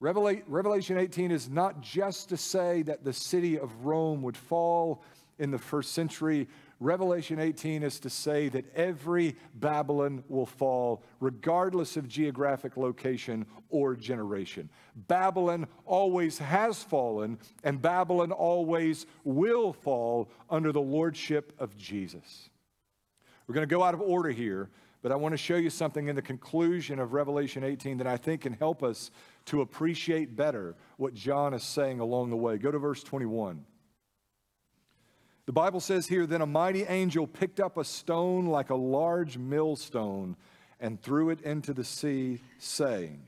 Revelation 0.00 0.96
18 0.96 1.30
is 1.30 1.50
not 1.50 1.82
just 1.82 2.30
to 2.30 2.36
say 2.38 2.82
that 2.82 3.04
the 3.04 3.12
city 3.12 3.58
of 3.58 3.84
Rome 3.84 4.22
would 4.22 4.36
fall 4.36 5.02
in 5.38 5.50
the 5.50 5.58
first 5.58 5.92
century. 5.92 6.48
Revelation 6.80 7.38
18 7.38 7.82
is 7.82 8.00
to 8.00 8.08
say 8.08 8.48
that 8.48 8.74
every 8.74 9.36
Babylon 9.54 10.24
will 10.28 10.46
fall, 10.46 11.02
regardless 11.20 11.98
of 11.98 12.08
geographic 12.08 12.78
location 12.78 13.44
or 13.68 13.94
generation. 13.94 14.70
Babylon 14.96 15.66
always 15.84 16.38
has 16.38 16.82
fallen, 16.82 17.38
and 17.62 17.82
Babylon 17.82 18.32
always 18.32 19.04
will 19.24 19.74
fall 19.74 20.30
under 20.48 20.72
the 20.72 20.80
lordship 20.80 21.52
of 21.58 21.76
Jesus. 21.76 22.48
We're 23.50 23.54
going 23.54 23.68
to 23.68 23.74
go 23.74 23.82
out 23.82 23.94
of 23.94 24.00
order 24.00 24.30
here, 24.30 24.70
but 25.02 25.10
I 25.10 25.16
want 25.16 25.32
to 25.32 25.36
show 25.36 25.56
you 25.56 25.70
something 25.70 26.06
in 26.06 26.14
the 26.14 26.22
conclusion 26.22 27.00
of 27.00 27.12
Revelation 27.12 27.64
18 27.64 27.98
that 27.98 28.06
I 28.06 28.16
think 28.16 28.42
can 28.42 28.52
help 28.52 28.84
us 28.84 29.10
to 29.46 29.60
appreciate 29.60 30.36
better 30.36 30.76
what 30.98 31.14
John 31.14 31.52
is 31.52 31.64
saying 31.64 31.98
along 31.98 32.30
the 32.30 32.36
way. 32.36 32.58
Go 32.58 32.70
to 32.70 32.78
verse 32.78 33.02
21. 33.02 33.64
The 35.46 35.52
Bible 35.52 35.80
says 35.80 36.06
here, 36.06 36.26
Then 36.26 36.42
a 36.42 36.46
mighty 36.46 36.84
angel 36.84 37.26
picked 37.26 37.58
up 37.58 37.76
a 37.76 37.84
stone 37.84 38.46
like 38.46 38.70
a 38.70 38.76
large 38.76 39.36
millstone 39.36 40.36
and 40.78 41.02
threw 41.02 41.30
it 41.30 41.40
into 41.40 41.74
the 41.74 41.82
sea, 41.82 42.42
saying, 42.60 43.24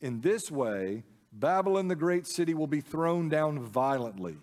In 0.00 0.20
this 0.20 0.48
way, 0.48 1.02
Babylon 1.32 1.88
the 1.88 1.96
great 1.96 2.28
city 2.28 2.54
will 2.54 2.68
be 2.68 2.82
thrown 2.82 3.28
down 3.28 3.58
violently 3.58 4.36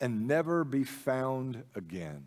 and 0.00 0.26
never 0.26 0.64
be 0.64 0.82
found 0.82 1.62
again. 1.74 2.24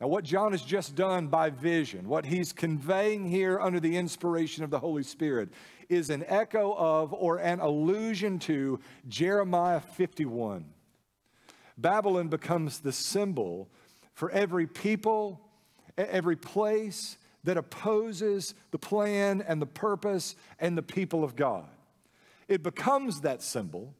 Now, 0.00 0.08
what 0.08 0.24
John 0.24 0.52
has 0.52 0.62
just 0.62 0.94
done 0.94 1.26
by 1.26 1.50
vision, 1.50 2.08
what 2.08 2.24
he's 2.24 2.54
conveying 2.54 3.28
here 3.28 3.60
under 3.60 3.78
the 3.80 3.96
inspiration 3.98 4.64
of 4.64 4.70
the 4.70 4.78
Holy 4.78 5.02
Spirit, 5.02 5.50
is 5.90 6.08
an 6.08 6.24
echo 6.26 6.74
of 6.74 7.12
or 7.12 7.36
an 7.36 7.60
allusion 7.60 8.38
to 8.40 8.80
Jeremiah 9.08 9.80
51. 9.80 10.64
Babylon 11.76 12.28
becomes 12.28 12.80
the 12.80 12.92
symbol 12.92 13.68
for 14.14 14.30
every 14.30 14.66
people, 14.66 15.40
every 15.98 16.36
place 16.36 17.18
that 17.44 17.58
opposes 17.58 18.54
the 18.70 18.78
plan 18.78 19.42
and 19.46 19.60
the 19.60 19.66
purpose 19.66 20.34
and 20.58 20.78
the 20.78 20.82
people 20.82 21.24
of 21.24 21.36
God. 21.36 21.68
It 22.48 22.62
becomes 22.62 23.20
that 23.20 23.42
symbol 23.42 23.94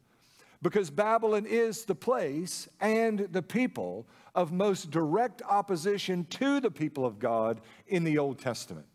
because 0.62 0.90
Babylon 0.90 1.46
is 1.46 1.84
the 1.84 1.94
place 1.94 2.68
and 2.80 3.20
the 3.32 3.42
people 3.42 4.06
of 4.34 4.52
most 4.52 4.90
direct 4.90 5.42
opposition 5.48 6.24
to 6.26 6.60
the 6.60 6.70
people 6.70 7.04
of 7.04 7.18
God 7.18 7.60
in 7.86 8.04
the 8.04 8.18
Old 8.18 8.38
Testament. 8.38 8.86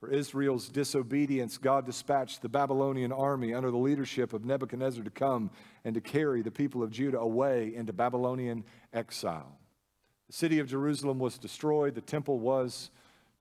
For 0.00 0.10
Israel's 0.10 0.68
disobedience, 0.68 1.58
God 1.58 1.84
dispatched 1.84 2.40
the 2.40 2.48
Babylonian 2.48 3.12
army 3.12 3.52
under 3.52 3.70
the 3.70 3.76
leadership 3.76 4.32
of 4.32 4.46
Nebuchadnezzar 4.46 5.04
to 5.04 5.10
come 5.10 5.50
and 5.84 5.94
to 5.94 6.00
carry 6.00 6.40
the 6.40 6.50
people 6.50 6.82
of 6.82 6.90
Judah 6.90 7.18
away 7.18 7.74
into 7.74 7.92
Babylonian 7.92 8.64
exile. 8.94 9.58
The 10.28 10.32
city 10.32 10.58
of 10.58 10.68
Jerusalem 10.68 11.18
was 11.18 11.36
destroyed, 11.36 11.94
the 11.94 12.00
temple 12.00 12.38
was 12.38 12.90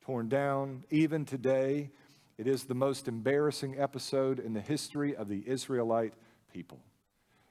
torn 0.01 0.27
down. 0.27 0.83
Even 0.89 1.23
today, 1.23 1.91
it 2.37 2.47
is 2.47 2.65
the 2.65 2.73
most 2.73 3.07
embarrassing 3.07 3.79
episode 3.79 4.39
in 4.39 4.53
the 4.53 4.59
history 4.59 5.15
of 5.15 5.29
the 5.29 5.43
Israelite 5.47 6.13
people. 6.51 6.81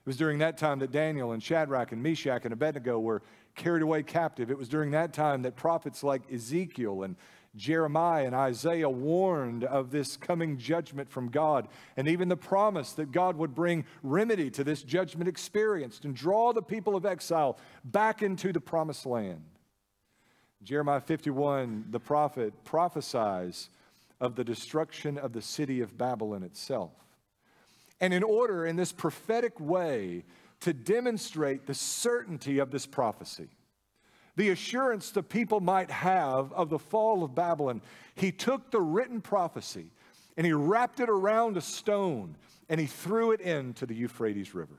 It 0.09 0.17
was 0.17 0.17
during 0.17 0.39
that 0.39 0.57
time 0.57 0.79
that 0.79 0.91
Daniel 0.91 1.33
and 1.33 1.43
Shadrach 1.43 1.93
and 1.93 2.03
Meshach 2.03 2.47
and 2.47 2.53
Abednego 2.55 2.99
were 2.99 3.21
carried 3.55 3.83
away 3.83 4.03
captive. 4.03 4.51
It 4.51 4.57
was 4.57 4.71
during 4.71 4.93
that 4.93 5.13
time 5.13 5.43
that 5.43 5.55
prophets 5.55 6.03
like 6.03 6.23
Ezekiel 6.33 7.03
and 7.03 7.15
Jeremiah 7.57 8.25
and 8.25 8.35
Isaiah 8.35 8.89
warned 8.89 9.65
of 9.65 9.91
this 9.91 10.17
coming 10.17 10.57
judgment 10.57 11.11
from 11.11 11.29
God, 11.29 11.69
and 11.99 12.09
even 12.09 12.31
the 12.31 12.39
promise 12.39 12.93
that 12.93 13.13
God 13.13 13.37
would 13.37 13.55
bring 13.55 13.85
remedy 14.03 14.49
to 14.53 14.65
this 14.65 14.83
judgment 14.83 15.29
experienced 15.29 16.07
and 16.07 16.17
draw 16.17 16.55
the 16.55 16.63
people 16.63 16.97
of 16.97 17.05
exile 17.05 17.59
back 17.85 18.23
into 18.23 18.51
the 18.51 18.63
promised 18.63 19.05
land. 19.05 19.45
Jeremiah 20.63 21.03
51, 21.03 21.85
the 21.91 22.01
prophet 22.01 22.55
prophesies 22.65 23.69
of 24.23 24.37
the 24.37 24.45
destruction 24.45 25.19
of 25.19 25.35
the 25.35 25.43
city 25.43 25.83
of 25.83 25.99
Babylon 25.99 26.45
itself. 26.45 26.93
And 28.01 28.15
in 28.15 28.23
order, 28.23 28.67
in 28.67 28.77
this 28.77 28.93
prophetic 28.93 29.59
way, 29.59 30.25
to 30.61 30.73
demonstrate 30.73 31.67
the 31.67 31.75
certainty 31.75 32.59
of 32.59 32.71
this 32.71 32.87
prophecy, 32.87 33.49
the 34.37 34.51
assurance 34.51 35.11
the 35.11 35.23
people 35.23 35.61
might 35.61 35.91
have 35.91 36.53
of 36.53 36.71
the 36.71 36.79
fall 36.79 37.25
of 37.25 37.35
Babylon, 37.35 37.83
he 38.15 38.31
took 38.31 38.71
the 38.71 38.81
written 38.81 39.21
prophecy 39.21 39.91
and 40.37 40.47
he 40.47 40.53
wrapped 40.53 41.01
it 41.01 41.09
around 41.09 41.57
a 41.57 41.61
stone 41.61 42.37
and 42.69 42.81
he 42.81 42.87
threw 42.87 43.33
it 43.33 43.41
into 43.41 43.85
the 43.87 43.95
Euphrates 43.95 44.55
River. 44.55 44.79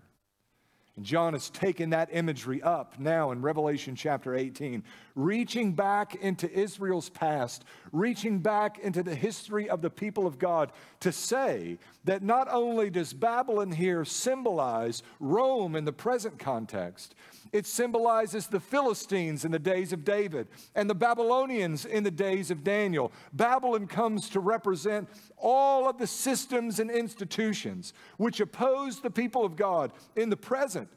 And 1.00 1.06
John 1.06 1.32
has 1.32 1.50
taken 1.50 1.92
that 1.92 2.10
imagery 2.12 2.62
up 2.62 3.00
now 3.00 3.32
in 3.32 3.42
Revelation 3.42 3.96
chapter 3.96 4.36
18, 4.36 4.84
reaching 5.16 5.72
back 5.72 6.16
into 6.16 6.52
Israel's 6.52 7.08
past, 7.08 7.64
reaching 7.94 8.40
back 8.40 8.80
into 8.80 9.02
the 9.02 9.16
history 9.16 9.70
of 9.70 9.82
the 9.82 9.90
people 9.90 10.28
of 10.28 10.38
God 10.38 10.74
to 11.00 11.14
say 11.14 11.78
that 12.04 12.22
not 12.22 12.50
only 12.52 12.90
does 12.90 13.14
Babylon 13.14 13.72
here 13.72 14.04
symbolize 14.04 15.02
Rome 15.22 15.78
in 15.78 15.86
the 15.86 15.94
present 15.94 16.38
context, 16.38 17.16
it 17.54 17.66
symbolizes 17.66 18.48
the 18.48 18.60
Philistines 18.60 19.46
in 19.46 19.52
the 19.52 19.58
days 19.58 19.94
of 19.94 20.04
David 20.04 20.50
and 20.76 20.90
the 20.90 20.96
Babylonians 20.96 21.86
in 21.86 22.04
the 22.04 22.12
days 22.12 22.52
of 22.52 22.66
Daniel. 22.66 23.14
Babylon 23.32 23.88
comes 23.88 24.30
to 24.32 24.42
represent 24.42 25.08
all 25.40 25.90
of 25.90 25.98
the 25.98 26.08
systems 26.08 26.80
and 26.80 26.92
institutions 26.92 27.94
which 28.18 28.40
oppose 28.40 29.02
the 29.02 29.12
people 29.12 29.46
of 29.46 29.56
God 29.56 29.92
in 30.16 30.30
the 30.30 30.38
present, 30.38 30.90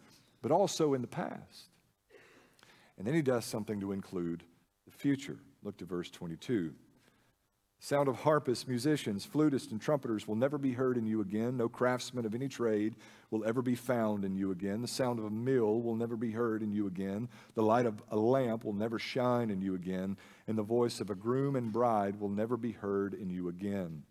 but 0.42 0.52
also 0.52 0.94
in 0.94 1.00
the 1.00 1.08
past. 1.08 1.68
And 2.98 3.06
then 3.06 3.14
he 3.14 3.22
does 3.22 3.44
something 3.44 3.80
to 3.80 3.92
include 3.92 4.44
the 4.86 4.92
future. 4.92 5.38
Look 5.62 5.76
to 5.78 5.84
verse 5.84 6.10
22. 6.10 6.74
Sound 7.84 8.08
of 8.08 8.20
harpists, 8.20 8.68
musicians, 8.68 9.26
flutists, 9.26 9.72
and 9.72 9.80
trumpeters 9.80 10.28
will 10.28 10.36
never 10.36 10.56
be 10.56 10.72
heard 10.72 10.96
in 10.96 11.04
you 11.04 11.20
again. 11.20 11.56
No 11.56 11.68
craftsman 11.68 12.24
of 12.24 12.32
any 12.32 12.46
trade 12.46 12.94
will 13.32 13.44
ever 13.44 13.60
be 13.60 13.74
found 13.74 14.24
in 14.24 14.36
you 14.36 14.52
again. 14.52 14.82
The 14.82 14.86
sound 14.86 15.18
of 15.18 15.24
a 15.24 15.30
mill 15.30 15.82
will 15.82 15.96
never 15.96 16.14
be 16.14 16.30
heard 16.30 16.62
in 16.62 16.70
you 16.70 16.86
again. 16.86 17.28
The 17.56 17.62
light 17.64 17.86
of 17.86 18.00
a 18.12 18.16
lamp 18.16 18.64
will 18.64 18.72
never 18.72 19.00
shine 19.00 19.50
in 19.50 19.60
you 19.60 19.74
again. 19.74 20.16
And 20.46 20.56
the 20.56 20.62
voice 20.62 21.00
of 21.00 21.10
a 21.10 21.16
groom 21.16 21.56
and 21.56 21.72
bride 21.72 22.20
will 22.20 22.28
never 22.28 22.56
be 22.56 22.70
heard 22.70 23.14
in 23.14 23.30
you 23.30 23.48
again. 23.48 24.04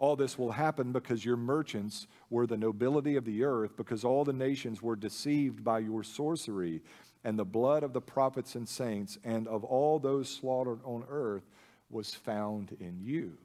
All 0.00 0.16
this 0.16 0.38
will 0.38 0.52
happen 0.52 0.92
because 0.92 1.26
your 1.26 1.36
merchants 1.36 2.06
were 2.30 2.46
the 2.46 2.56
nobility 2.56 3.16
of 3.16 3.26
the 3.26 3.44
earth, 3.44 3.76
because 3.76 4.02
all 4.02 4.24
the 4.24 4.32
nations 4.32 4.80
were 4.80 4.96
deceived 4.96 5.62
by 5.62 5.80
your 5.80 6.02
sorcery, 6.02 6.80
and 7.22 7.38
the 7.38 7.44
blood 7.44 7.82
of 7.82 7.92
the 7.92 8.00
prophets 8.00 8.54
and 8.54 8.66
saints, 8.66 9.18
and 9.24 9.46
of 9.46 9.62
all 9.62 9.98
those 9.98 10.30
slaughtered 10.30 10.80
on 10.84 11.04
earth 11.10 11.44
was 11.90 12.14
found 12.14 12.74
in 12.80 12.98
you. 12.98 13.36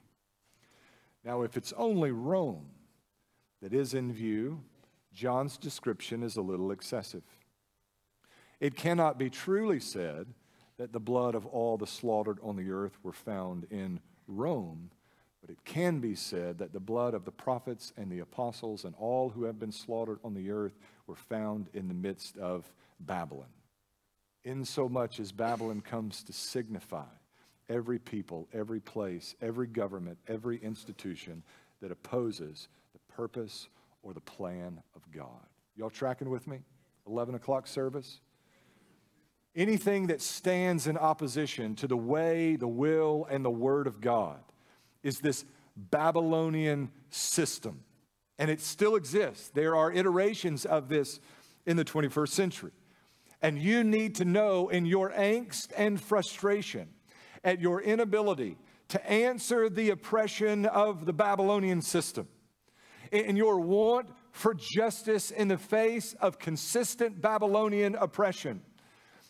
Now, 1.26 1.42
if 1.42 1.58
it's 1.58 1.74
only 1.74 2.12
Rome 2.12 2.68
that 3.62 3.74
is 3.74 3.94
in 3.94 4.14
view, 4.14 4.64
John's 5.14 5.58
description 5.58 6.24
is 6.24 6.38
a 6.38 6.42
little 6.42 6.72
excessive. 6.72 7.24
It 8.62 8.78
cannot 8.78 9.20
be 9.20 9.30
truly 9.30 9.82
said 9.82 10.28
that 10.78 10.94
the 10.94 11.02
blood 11.02 11.36
of 11.36 11.46
all 11.48 11.78
the 11.78 11.86
slaughtered 11.86 12.40
on 12.42 12.56
the 12.56 12.72
earth 12.72 12.98
were 13.04 13.12
found 13.12 13.68
in 13.70 14.00
Rome, 14.26 14.92
but 15.46 15.54
it 15.54 15.64
can 15.64 16.00
be 16.00 16.16
said 16.16 16.58
that 16.58 16.74
the 16.74 16.80
blood 16.80 17.14
of 17.14 17.24
the 17.24 17.32
prophets 17.32 17.94
and 17.98 18.12
the 18.12 18.18
apostles 18.18 18.84
and 18.84 18.96
all 18.98 19.30
who 19.30 19.44
have 19.44 19.60
been 19.60 19.72
slaughtered 19.72 20.18
on 20.24 20.34
the 20.34 20.50
earth 20.50 20.76
were 21.06 21.16
found 21.16 21.68
in 21.76 21.88
the 21.88 21.94
midst 21.94 22.36
of 22.38 22.74
Babylon. 23.00 23.46
Insomuch 24.44 25.20
as 25.20 25.32
Babylon 25.32 25.82
comes 25.82 26.24
to 26.24 26.34
signify 26.34 27.06
every 27.70 28.00
people, 28.00 28.48
every 28.54 28.80
place, 28.80 29.36
every 29.40 29.68
government, 29.68 30.18
every 30.28 30.58
institution 30.64 31.44
that 31.80 31.92
opposes 31.92 32.68
the 32.94 33.14
purpose 33.14 33.68
or 34.02 34.16
the 34.16 34.22
plan 34.22 34.82
of 34.96 35.04
God. 35.12 35.46
Y'all 35.76 35.92
tracking 35.92 36.32
with 36.32 36.48
me? 36.48 36.62
11 37.06 37.36
o'clock 37.36 37.68
service? 37.68 38.20
Anything 39.56 40.08
that 40.08 40.24
stands 40.24 40.88
in 40.88 40.98
opposition 40.98 41.76
to 41.76 41.88
the 41.88 41.96
way, 41.96 42.56
the 42.56 42.68
will, 42.68 43.28
and 43.30 43.46
the 43.46 43.52
word 43.52 43.86
of 43.86 44.02
God 44.02 44.40
is 45.06 45.20
this 45.20 45.46
Babylonian 45.78 46.92
system. 47.10 47.84
And 48.38 48.52
it 48.52 48.60
still 48.60 48.96
exists. 48.96 49.50
There 49.50 49.76
are 49.76 49.92
iterations 49.92 50.66
of 50.66 50.90
this 50.90 51.22
in 51.66 51.78
the 51.78 51.86
21st 51.86 52.30
century. 52.30 52.72
And 53.42 53.60
you 53.60 53.84
need 53.84 54.16
to 54.16 54.26
know 54.26 54.70
in 54.70 54.86
your 54.86 55.12
angst 55.12 55.72
and 55.78 56.02
frustration 56.02 56.90
at 57.44 57.62
your 57.62 57.82
inability 57.82 58.58
to 58.90 59.10
answer 59.10 59.70
the 59.70 59.92
oppression 59.92 60.66
of 60.66 61.06
the 61.06 61.14
Babylonian 61.14 61.82
system, 61.82 62.28
in 63.12 63.36
your 63.36 63.60
want 63.60 64.10
for 64.32 64.54
justice 64.54 65.32
in 65.32 65.48
the 65.48 65.58
face 65.58 66.14
of 66.20 66.40
consistent 66.40 67.22
Babylonian 67.22 67.96
oppression. 67.96 68.62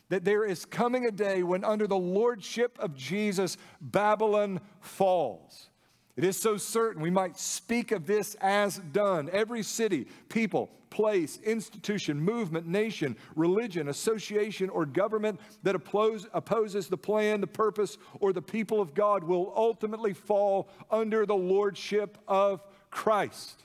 That 0.10 0.24
there 0.24 0.46
is 0.46 0.65
coming 0.65 1.06
a 1.06 1.12
day 1.12 1.41
when, 1.44 1.63
under 1.63 1.88
the 1.88 1.98
lordship 1.98 2.78
of 2.80 2.96
Jesus, 2.96 3.58
Babylon 3.82 4.62
falls. 4.80 5.70
It 6.15 6.24
is 6.24 6.39
so 6.39 6.58
certain 6.58 7.02
we 7.02 7.10
might 7.10 7.38
speak 7.38 7.91
of 7.91 8.06
this 8.06 8.36
as 8.39 8.78
done. 8.78 9.30
Every 9.34 9.63
city, 9.63 10.08
people, 10.30 10.70
place, 10.89 11.39
institution, 11.44 12.22
movement, 12.22 12.65
nation, 12.65 13.18
religion, 13.36 13.89
association, 13.89 14.70
or 14.70 14.86
government 14.86 15.41
that 15.63 15.76
oppose, 15.76 16.26
opposes 16.34 16.88
the 16.88 16.98
plan, 16.98 17.41
the 17.41 17.48
purpose, 17.48 17.98
or 18.22 18.32
the 18.32 18.41
people 18.41 18.80
of 18.80 18.94
God 18.94 19.26
will 19.26 19.52
ultimately 19.58 20.13
fall 20.13 20.70
under 20.89 21.26
the 21.26 21.36
lordship 21.36 22.18
of 22.30 22.63
Christ. 22.91 23.63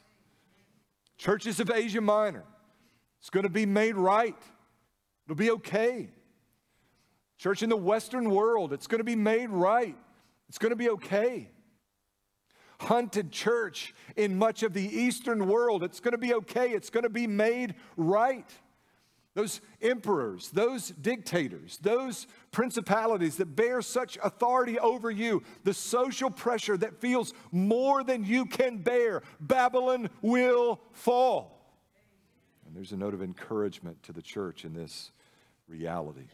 Churches 1.18 1.60
of 1.60 1.70
Asia 1.70 2.00
Minor, 2.00 2.44
it's 3.20 3.30
going 3.30 3.44
to 3.44 3.50
be 3.50 3.66
made 3.66 3.94
right. 3.94 4.36
It'll 5.26 5.36
be 5.36 5.52
okay. 5.52 6.08
Church 7.40 7.64
in 7.64 7.70
the 7.70 7.76
Western 7.76 8.30
world, 8.30 8.72
it's 8.72 8.86
going 8.86 9.00
to 9.00 9.04
be 9.04 9.16
made 9.16 9.50
right. 9.50 9.96
It's 10.48 10.58
going 10.58 10.70
to 10.70 10.76
be 10.76 10.90
okay 10.90 11.50
hunted 12.80 13.30
church 13.30 13.94
in 14.16 14.38
much 14.38 14.62
of 14.62 14.72
the 14.72 14.82
Eastern 14.82 15.46
world. 15.46 15.84
It's 15.84 16.00
going 16.00 16.12
to 16.12 16.18
be 16.18 16.34
okay, 16.34 16.70
it's 16.70 16.90
going 16.90 17.04
to 17.04 17.10
be 17.10 17.26
made 17.26 17.74
right. 17.96 18.50
Those 19.34 19.60
emperors, 19.80 20.48
those 20.48 20.88
dictators, 20.88 21.78
those 21.82 22.26
principalities 22.50 23.36
that 23.36 23.54
bear 23.54 23.80
such 23.80 24.18
authority 24.24 24.78
over 24.78 25.10
you, 25.10 25.42
the 25.62 25.74
social 25.74 26.30
pressure 26.30 26.76
that 26.78 27.00
feels 27.00 27.32
more 27.52 28.02
than 28.02 28.24
you 28.24 28.44
can 28.44 28.78
bear, 28.78 29.22
Babylon 29.40 30.10
will 30.20 30.80
fall. 30.92 31.76
And 32.66 32.74
there's 32.74 32.92
a 32.92 32.96
note 32.96 33.14
of 33.14 33.22
encouragement 33.22 34.02
to 34.04 34.12
the 34.12 34.22
church 34.22 34.64
in 34.64 34.74
this 34.74 35.12
reality. 35.68 36.26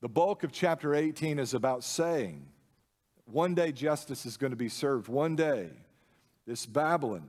The 0.00 0.08
bulk 0.08 0.44
of 0.44 0.52
chapter 0.52 0.94
18 0.94 1.38
is 1.38 1.52
about 1.54 1.84
saying, 1.84 2.46
one 3.26 3.54
day 3.54 3.70
justice 3.70 4.26
is 4.26 4.36
going 4.36 4.50
to 4.50 4.56
be 4.56 4.68
served. 4.68 5.08
One 5.08 5.36
day, 5.36 5.70
this 6.46 6.66
Babylon 6.66 7.28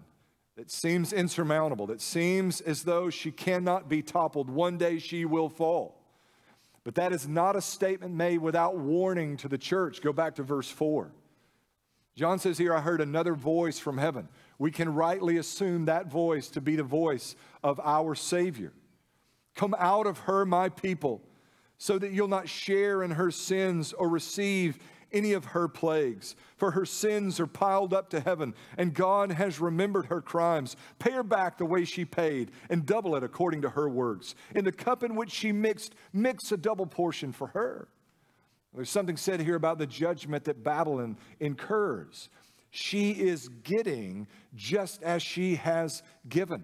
that 0.56 0.72
seems 0.72 1.14
insurmountable, 1.14 1.88
that 1.88 2.02
seems 2.02 2.62
as 2.62 2.84
though 2.84 3.10
she 3.10 3.32
cannot 3.32 3.88
be 3.88 4.02
toppled, 4.02 4.50
one 4.50 4.78
day 4.78 5.00
she 5.00 5.26
will 5.26 5.50
fall. 5.50 6.02
But 6.84 6.96
that 6.96 7.14
is 7.14 7.28
not 7.28 7.56
a 7.56 7.62
statement 7.62 8.14
made 8.14 8.40
without 8.40 8.78
warning 8.78 9.38
to 9.38 9.48
the 9.48 9.58
church. 9.58 10.02
Go 10.02 10.12
back 10.12 10.36
to 10.36 10.44
verse 10.44 10.70
4. 10.70 11.12
John 12.16 12.40
says 12.40 12.58
here, 12.58 12.74
I 12.74 12.82
heard 12.82 13.02
another 13.02 13.36
voice 13.36 13.80
from 13.80 13.98
heaven. 13.98 14.28
We 14.58 14.72
can 14.72 14.94
rightly 14.94 15.38
assume 15.38 15.86
that 15.86 16.08
voice 16.08 16.50
to 16.50 16.62
be 16.62 16.76
the 16.76 16.84
voice 16.84 17.36
of 17.64 17.80
our 17.84 18.16
Savior. 18.16 18.74
Come 19.56 19.76
out 19.78 20.08
of 20.08 20.20
her, 20.20 20.46
my 20.46 20.70
people, 20.70 21.22
so 21.82 21.98
that 21.98 22.12
you'll 22.12 22.28
not 22.28 22.48
share 22.48 23.02
in 23.02 23.10
her 23.10 23.32
sins 23.32 23.92
or 23.92 24.08
receive 24.08 24.78
any 25.12 25.34
of 25.34 25.46
her 25.46 25.68
plagues, 25.68 26.36
for 26.56 26.70
her 26.70 26.86
sins 26.86 27.40
are 27.40 27.48
piled 27.48 27.92
up 27.92 28.08
to 28.12 28.20
heaven, 28.20 28.54
and 28.78 28.94
God 28.94 29.32
has 29.32 29.60
remembered 29.60 30.06
her 30.06 30.22
crimes. 30.22 30.76
Pay 31.00 31.10
her 31.14 31.24
back 31.24 31.58
the 31.58 31.66
way 31.66 31.84
she 31.84 32.06
paid, 32.06 32.52
and 32.70 32.86
double 32.86 33.16
it 33.16 33.24
according 33.24 33.64
to 33.64 33.70
her 33.72 33.90
works. 33.90 34.36
In 34.54 34.64
the 34.64 34.72
cup 34.72 35.02
in 35.02 35.16
which 35.16 35.32
she 35.32 35.52
mixed, 35.52 35.96
mix 36.14 36.52
a 36.52 36.58
double 36.58 36.86
portion 36.86 37.32
for 37.32 37.48
her. 37.48 37.88
There's 38.76 38.92
something 38.92 39.18
said 39.18 39.40
here 39.42 39.56
about 39.56 39.80
the 39.80 39.88
judgment 39.88 40.44
that 40.44 40.64
Babylon 40.64 41.18
incurs. 41.40 42.30
She 42.70 43.10
is 43.10 43.48
getting 43.64 44.28
just 44.54 45.02
as 45.02 45.24
she 45.24 45.56
has 45.56 46.04
given. 46.30 46.64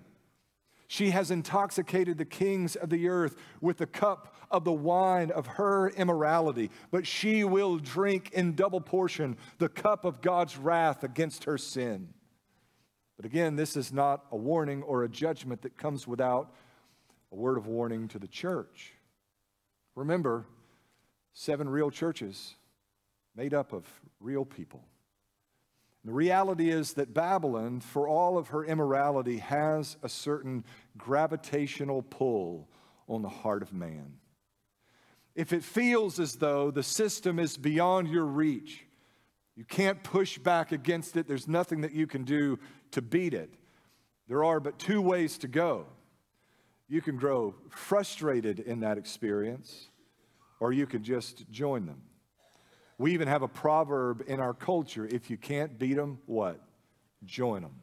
She 0.87 1.09
has 1.09 1.31
intoxicated 1.31 2.17
the 2.17 2.25
kings 2.25 2.75
of 2.75 2.89
the 2.89 3.09
earth 3.09 3.35
with 3.61 3.77
the 3.77 3.87
cup 3.87 4.35
of 4.49 4.63
the 4.63 4.71
wine 4.71 5.31
of 5.31 5.47
her 5.47 5.89
immorality, 5.89 6.69
but 6.91 7.05
she 7.05 7.43
will 7.43 7.77
drink 7.77 8.31
in 8.33 8.55
double 8.55 8.81
portion 8.81 9.37
the 9.57 9.69
cup 9.69 10.05
of 10.05 10.21
God's 10.21 10.57
wrath 10.57 11.03
against 11.03 11.45
her 11.45 11.57
sin. 11.57 12.09
But 13.17 13.25
again, 13.25 13.55
this 13.55 13.75
is 13.75 13.91
not 13.91 14.25
a 14.31 14.37
warning 14.37 14.83
or 14.83 15.03
a 15.03 15.09
judgment 15.09 15.63
that 15.63 15.77
comes 15.77 16.07
without 16.07 16.53
a 17.31 17.35
word 17.35 17.57
of 17.57 17.67
warning 17.67 18.07
to 18.09 18.19
the 18.19 18.27
church. 18.27 18.93
Remember, 19.95 20.45
seven 21.33 21.67
real 21.67 21.89
churches 21.89 22.55
made 23.35 23.53
up 23.53 23.73
of 23.73 23.85
real 24.19 24.45
people. 24.45 24.83
The 26.05 26.13
reality 26.13 26.69
is 26.69 26.93
that 26.93 27.13
Babylon, 27.13 27.81
for 27.81 28.07
all 28.07 28.37
of 28.37 28.49
her 28.49 28.63
immorality, 28.63 29.39
has 29.39 29.97
a 30.01 30.07
certain 30.07 30.63
gravitational 30.97 32.01
pull 32.01 32.69
on 33.09 33.23
the 33.23 33.29
heart 33.29 33.61
of 33.61 33.73
man. 33.73 34.13
If 35.37 35.53
it 35.53 35.63
feels 35.63 36.19
as 36.19 36.37
though 36.37 36.71
the 36.71 36.81
system 36.81 37.37
is 37.37 37.57
beyond 37.57 38.07
your 38.07 38.25
reach, 38.25 38.83
you 39.55 39.63
can't 39.63 40.01
push 40.01 40.39
back 40.39 40.71
against 40.71 41.15
it, 41.15 41.27
there's 41.27 41.47
nothing 41.47 41.81
that 41.81 41.93
you 41.93 42.07
can 42.07 42.23
do 42.23 42.57
to 42.91 43.03
beat 43.03 43.35
it, 43.35 43.53
there 44.27 44.43
are 44.43 44.59
but 44.59 44.79
two 44.79 44.99
ways 44.99 45.37
to 45.37 45.47
go. 45.47 45.85
You 46.89 47.01
can 47.01 47.17
grow 47.17 47.53
frustrated 47.69 48.59
in 48.61 48.79
that 48.79 48.97
experience, 48.97 49.89
or 50.59 50.73
you 50.73 50.87
can 50.87 51.03
just 51.03 51.47
join 51.51 51.85
them. 51.85 52.01
We 52.97 53.13
even 53.13 53.27
have 53.27 53.43
a 53.43 53.47
proverb 53.47 54.23
in 54.25 54.39
our 54.39 54.55
culture 54.55 55.05
if 55.05 55.29
you 55.29 55.37
can't 55.37 55.77
beat 55.77 55.97
them, 55.97 56.17
what? 56.25 56.59
Join 57.25 57.61
them. 57.61 57.75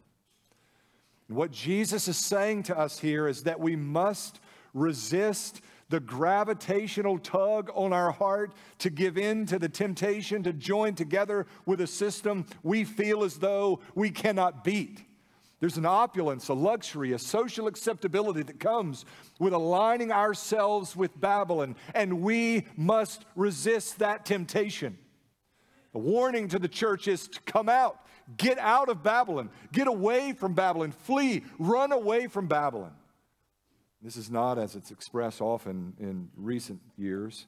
What 1.29 1.53
Jesus 1.53 2.09
is 2.09 2.17
saying 2.17 2.65
to 2.65 2.77
us 2.77 2.99
here 2.99 3.29
is 3.29 3.45
that 3.45 3.61
we 3.61 3.77
must 3.77 4.41
resist 4.73 5.61
the 5.89 6.01
gravitational 6.01 7.19
tug 7.19 7.71
on 7.75 7.93
our 7.93 8.11
heart 8.11 8.53
to 8.79 8.91
give 8.91 9.19
in 9.19 9.47
to 9.47 9.59
the 9.59 9.69
temptation 9.69 10.43
to 10.43 10.53
join 10.53 10.95
together 10.95 11.47
with 11.67 11.81
a 11.81 11.87
system 11.87 12.47
we 12.63 12.85
feel 12.85 13.25
as 13.25 13.39
though 13.39 13.81
we 13.95 14.11
cannot 14.11 14.65
beat. 14.65 15.03
There's 15.61 15.77
an 15.79 15.87
opulence, 15.87 16.49
a 16.49 16.55
luxury, 16.55 17.13
a 17.13 17.19
social 17.19 17.69
acceptability 17.69 18.43
that 18.43 18.61
comes 18.61 19.05
with 19.39 19.53
aligning 19.53 20.13
ourselves 20.13 20.95
with 20.95 21.19
Babylon, 21.19 21.77
and 21.95 22.21
we 22.21 22.67
must 22.77 23.25
resist 23.35 23.99
that 24.01 24.27
temptation. 24.27 24.99
The 25.93 26.01
warning 26.01 26.49
to 26.49 26.59
the 26.59 26.69
church 26.69 27.09
is 27.09 27.29
to 27.29 27.41
come 27.43 27.69
out, 27.69 27.99
get 28.37 28.59
out 28.59 28.89
of 28.89 29.03
Babylon, 29.03 29.49
get 29.73 29.87
away 29.87 30.33
from 30.33 30.53
Babylon, 30.53 30.93
flee, 30.93 31.45
run 31.59 31.93
away 31.93 32.27
from 32.27 32.47
Babylon. 32.47 32.93
This 34.05 34.19
is 34.19 34.31
not, 34.31 34.59
as 34.59 34.77
it's 34.77 34.91
expressed 34.91 35.41
often 35.41 35.95
in 35.99 36.29
recent 36.37 36.79
years, 36.99 37.47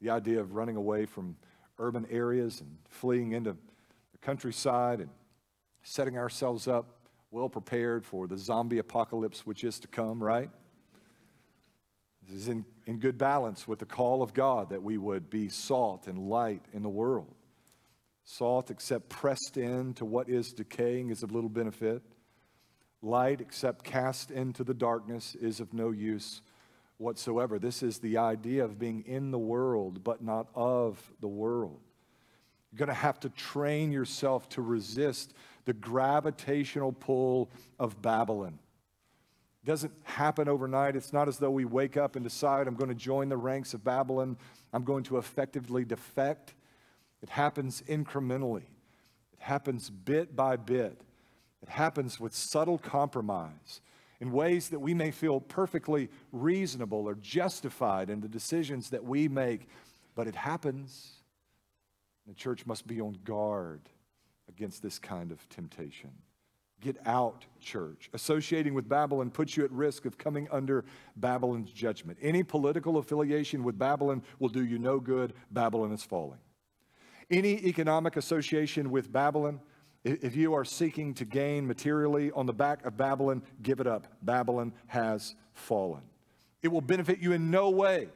the 0.00 0.10
idea 0.10 0.40
of 0.40 0.56
running 0.56 0.74
away 0.74 1.06
from 1.06 1.36
urban 1.78 2.04
areas 2.10 2.60
and 2.60 2.76
fleeing 2.88 3.30
into 3.30 3.52
the 3.52 4.18
countryside 4.20 4.98
and 4.98 5.10
setting 5.84 6.18
ourselves 6.18 6.66
up 6.66 6.86
well 7.30 7.48
prepared 7.48 8.04
for 8.04 8.26
the 8.26 8.36
zombie 8.36 8.78
apocalypse 8.78 9.46
which 9.46 9.62
is 9.62 9.78
to 9.78 9.86
come, 9.86 10.20
right? 10.20 10.50
This 12.26 12.36
is 12.36 12.48
in, 12.48 12.64
in 12.86 12.98
good 12.98 13.16
balance 13.16 13.68
with 13.68 13.78
the 13.78 13.86
call 13.86 14.24
of 14.24 14.34
God 14.34 14.70
that 14.70 14.82
we 14.82 14.98
would 14.98 15.30
be 15.30 15.48
salt 15.48 16.08
and 16.08 16.18
light 16.18 16.64
in 16.72 16.82
the 16.82 16.88
world. 16.88 17.32
Salt, 18.24 18.72
except 18.72 19.08
pressed 19.08 19.56
in 19.56 19.94
to 19.94 20.04
what 20.04 20.28
is 20.28 20.52
decaying, 20.52 21.10
is 21.10 21.22
of 21.22 21.30
little 21.30 21.48
benefit. 21.48 22.02
Light, 23.02 23.40
except 23.40 23.84
cast 23.84 24.30
into 24.30 24.64
the 24.64 24.74
darkness, 24.74 25.34
is 25.34 25.60
of 25.60 25.72
no 25.72 25.90
use 25.90 26.42
whatsoever. 26.98 27.58
This 27.58 27.82
is 27.82 27.98
the 27.98 28.16
idea 28.16 28.64
of 28.64 28.78
being 28.78 29.04
in 29.06 29.30
the 29.30 29.38
world, 29.38 30.02
but 30.02 30.22
not 30.22 30.48
of 30.54 31.12
the 31.20 31.28
world. 31.28 31.80
You're 32.72 32.78
going 32.78 32.88
to 32.88 32.94
have 32.94 33.20
to 33.20 33.28
train 33.30 33.92
yourself 33.92 34.48
to 34.50 34.62
resist 34.62 35.34
the 35.66 35.72
gravitational 35.72 36.92
pull 36.92 37.50
of 37.78 38.00
Babylon. 38.00 38.58
It 39.62 39.66
doesn't 39.66 39.92
happen 40.04 40.48
overnight. 40.48 40.96
It's 40.96 41.12
not 41.12 41.28
as 41.28 41.38
though 41.38 41.50
we 41.50 41.64
wake 41.64 41.96
up 41.96 42.16
and 42.16 42.24
decide, 42.24 42.66
I'm 42.66 42.76
going 42.76 42.88
to 42.88 42.94
join 42.94 43.28
the 43.28 43.36
ranks 43.36 43.74
of 43.74 43.84
Babylon, 43.84 44.36
I'm 44.72 44.84
going 44.84 45.04
to 45.04 45.18
effectively 45.18 45.84
defect. 45.84 46.54
It 47.22 47.28
happens 47.28 47.82
incrementally, 47.88 48.62
it 49.32 49.40
happens 49.40 49.90
bit 49.90 50.36
by 50.36 50.56
bit. 50.56 51.00
It 51.62 51.68
happens 51.68 52.20
with 52.20 52.34
subtle 52.34 52.78
compromise 52.78 53.80
in 54.20 54.32
ways 54.32 54.68
that 54.70 54.80
we 54.80 54.94
may 54.94 55.10
feel 55.10 55.40
perfectly 55.40 56.08
reasonable 56.32 57.06
or 57.08 57.14
justified 57.14 58.10
in 58.10 58.20
the 58.20 58.28
decisions 58.28 58.90
that 58.90 59.04
we 59.04 59.28
make, 59.28 59.68
but 60.14 60.26
it 60.26 60.36
happens. 60.36 61.12
The 62.26 62.34
church 62.34 62.66
must 62.66 62.86
be 62.86 63.00
on 63.00 63.18
guard 63.24 63.82
against 64.48 64.82
this 64.82 64.98
kind 64.98 65.32
of 65.32 65.48
temptation. 65.48 66.10
Get 66.80 66.98
out, 67.06 67.46
church. 67.60 68.10
Associating 68.12 68.74
with 68.74 68.88
Babylon 68.88 69.30
puts 69.30 69.56
you 69.56 69.64
at 69.64 69.72
risk 69.72 70.04
of 70.04 70.18
coming 70.18 70.46
under 70.50 70.84
Babylon's 71.16 71.72
judgment. 71.72 72.18
Any 72.20 72.42
political 72.42 72.98
affiliation 72.98 73.64
with 73.64 73.78
Babylon 73.78 74.22
will 74.38 74.50
do 74.50 74.64
you 74.64 74.78
no 74.78 75.00
good. 75.00 75.32
Babylon 75.50 75.92
is 75.92 76.02
falling. 76.02 76.38
Any 77.30 77.66
economic 77.66 78.16
association 78.16 78.90
with 78.90 79.10
Babylon, 79.10 79.60
if 80.06 80.36
you 80.36 80.54
are 80.54 80.64
seeking 80.64 81.14
to 81.14 81.24
gain 81.24 81.66
materially 81.66 82.30
on 82.30 82.46
the 82.46 82.52
back 82.52 82.84
of 82.86 82.96
Babylon, 82.96 83.42
give 83.62 83.80
it 83.80 83.86
up. 83.86 84.06
Babylon 84.22 84.72
has 84.86 85.34
fallen. 85.52 86.02
It 86.62 86.68
will 86.68 86.80
benefit 86.80 87.18
you 87.18 87.32
in 87.32 87.50
no 87.50 87.70
way. 87.70 88.08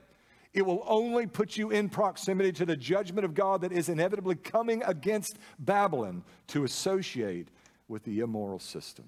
It 0.53 0.63
will 0.63 0.85
only 0.87 1.27
put 1.27 1.57
you 1.57 1.71
in 1.71 1.89
proximity 1.89 2.53
to 2.53 2.67
the 2.67 2.77
judgment 2.77 3.25
of 3.25 3.35
God 3.35 3.63
that 3.63 3.73
is 3.73 3.89
inevitably 3.89 4.37
coming 4.37 4.83
against 4.85 5.39
Babylon 5.59 6.23
to 6.49 6.65
associate 6.65 7.49
with 7.89 8.05
the 8.05 8.21
immoral 8.21 8.59
system. 8.59 9.07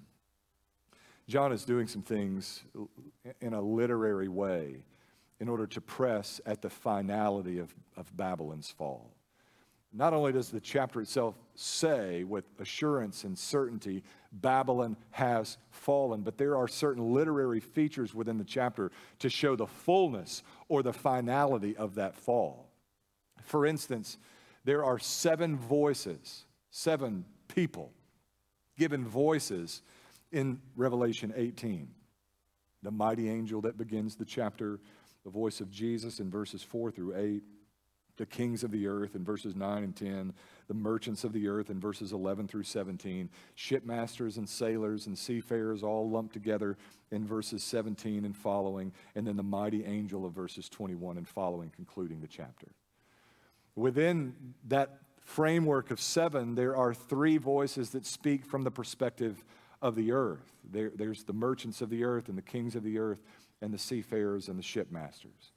John 1.28 1.52
is 1.52 1.64
doing 1.64 1.86
some 1.86 2.02
things 2.02 2.62
in 3.40 3.54
a 3.54 3.60
literary 3.60 4.28
way 4.28 4.84
in 5.40 5.48
order 5.48 5.66
to 5.68 5.80
press 5.80 6.40
at 6.46 6.62
the 6.62 6.70
finality 6.70 7.58
of, 7.58 7.74
of 7.96 8.16
Babylon's 8.16 8.70
fall. 8.70 9.10
Not 9.94 10.14
only 10.14 10.32
does 10.32 10.50
the 10.50 10.60
chapter 10.60 11.02
itself 11.02 11.34
say 11.54 12.24
with 12.24 12.44
assurance 12.58 13.24
and 13.24 13.38
certainty, 13.38 14.02
Babylon 14.32 14.96
has 15.10 15.58
fallen, 15.70 16.22
but 16.22 16.38
there 16.38 16.56
are 16.56 16.66
certain 16.66 17.12
literary 17.12 17.60
features 17.60 18.14
within 18.14 18.38
the 18.38 18.44
chapter 18.44 18.90
to 19.18 19.28
show 19.28 19.54
the 19.54 19.66
fullness 19.66 20.42
or 20.68 20.82
the 20.82 20.94
finality 20.94 21.76
of 21.76 21.96
that 21.96 22.16
fall. 22.16 22.70
For 23.42 23.66
instance, 23.66 24.16
there 24.64 24.82
are 24.82 24.98
seven 24.98 25.58
voices, 25.58 26.46
seven 26.70 27.26
people 27.48 27.92
given 28.78 29.06
voices 29.06 29.82
in 30.30 30.58
Revelation 30.74 31.34
18. 31.36 31.88
The 32.82 32.90
mighty 32.90 33.28
angel 33.28 33.60
that 33.60 33.76
begins 33.76 34.16
the 34.16 34.24
chapter, 34.24 34.80
the 35.24 35.30
voice 35.30 35.60
of 35.60 35.70
Jesus 35.70 36.18
in 36.18 36.30
verses 36.30 36.62
4 36.62 36.90
through 36.90 37.14
8 37.14 37.42
the 38.16 38.26
kings 38.26 38.62
of 38.62 38.70
the 38.70 38.86
earth 38.86 39.14
in 39.14 39.24
verses 39.24 39.56
9 39.56 39.82
and 39.82 39.96
10, 39.96 40.32
the 40.68 40.74
merchants 40.74 41.24
of 41.24 41.32
the 41.32 41.48
earth 41.48 41.70
in 41.70 41.80
verses 41.80 42.12
11 42.12 42.46
through 42.48 42.62
17, 42.62 43.28
shipmasters 43.54 44.36
and 44.36 44.48
sailors 44.48 45.06
and 45.06 45.16
seafarers 45.16 45.82
all 45.82 46.08
lumped 46.08 46.32
together 46.32 46.76
in 47.10 47.26
verses 47.26 47.62
17 47.62 48.24
and 48.24 48.36
following, 48.36 48.92
and 49.14 49.26
then 49.26 49.36
the 49.36 49.42
mighty 49.42 49.84
angel 49.84 50.24
of 50.24 50.32
verses 50.32 50.68
21 50.68 51.16
and 51.16 51.28
following, 51.28 51.70
concluding 51.74 52.20
the 52.20 52.28
chapter. 52.28 52.68
Within 53.74 54.34
that 54.68 54.98
framework 55.20 55.90
of 55.90 56.00
seven, 56.00 56.54
there 56.54 56.76
are 56.76 56.92
three 56.92 57.38
voices 57.38 57.90
that 57.90 58.04
speak 58.04 58.44
from 58.44 58.64
the 58.64 58.70
perspective 58.70 59.44
of 59.80 59.94
the 59.94 60.12
earth. 60.12 60.52
There, 60.70 60.92
there's 60.94 61.24
the 61.24 61.32
merchants 61.32 61.80
of 61.80 61.90
the 61.90 62.04
earth 62.04 62.28
and 62.28 62.36
the 62.36 62.42
kings 62.42 62.76
of 62.76 62.82
the 62.82 62.98
earth 62.98 63.22
and 63.60 63.72
the 63.72 63.78
seafarers 63.78 64.48
and 64.48 64.58
the 64.58 64.62
shipmasters. 64.62 65.52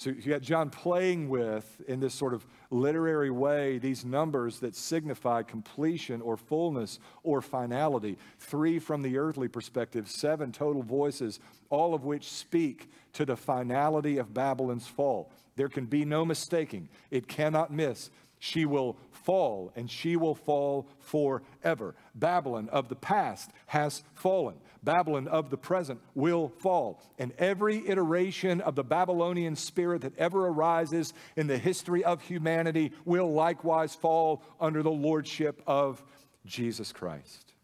So 0.00 0.08
you 0.08 0.32
got 0.32 0.40
John 0.40 0.70
playing 0.70 1.28
with, 1.28 1.82
in 1.86 2.00
this 2.00 2.14
sort 2.14 2.32
of 2.32 2.46
literary 2.70 3.30
way, 3.30 3.76
these 3.76 4.02
numbers 4.02 4.58
that 4.60 4.74
signify 4.74 5.42
completion 5.42 6.22
or 6.22 6.38
fullness 6.38 6.98
or 7.22 7.42
finality. 7.42 8.16
Three 8.38 8.78
from 8.78 9.02
the 9.02 9.18
earthly 9.18 9.46
perspective, 9.46 10.08
seven 10.08 10.52
total 10.52 10.82
voices, 10.82 11.38
all 11.68 11.92
of 11.92 12.06
which 12.06 12.30
speak 12.30 12.88
to 13.12 13.26
the 13.26 13.36
finality 13.36 14.16
of 14.16 14.32
Babylon's 14.32 14.86
fall. 14.86 15.30
There 15.56 15.68
can 15.68 15.84
be 15.84 16.06
no 16.06 16.24
mistaking, 16.24 16.88
it 17.10 17.28
cannot 17.28 17.70
miss. 17.70 18.08
She 18.38 18.64
will 18.64 18.96
fall, 19.10 19.70
and 19.76 19.90
she 19.90 20.16
will 20.16 20.34
fall 20.34 20.88
forever. 20.98 21.94
Babylon 22.14 22.70
of 22.72 22.88
the 22.88 22.96
past 22.96 23.50
has 23.66 24.02
fallen. 24.14 24.56
Babylon 24.82 25.28
of 25.28 25.50
the 25.50 25.56
present 25.56 26.00
will 26.14 26.48
fall. 26.48 27.02
And 27.18 27.32
every 27.38 27.86
iteration 27.88 28.60
of 28.60 28.74
the 28.74 28.84
Babylonian 28.84 29.56
spirit 29.56 30.02
that 30.02 30.18
ever 30.18 30.46
arises 30.46 31.12
in 31.36 31.46
the 31.46 31.58
history 31.58 32.04
of 32.04 32.22
humanity 32.22 32.92
will 33.04 33.32
likewise 33.32 33.94
fall 33.94 34.42
under 34.60 34.82
the 34.82 34.90
lordship 34.90 35.62
of 35.66 36.02
Jesus 36.46 36.92
Christ. 36.92 37.54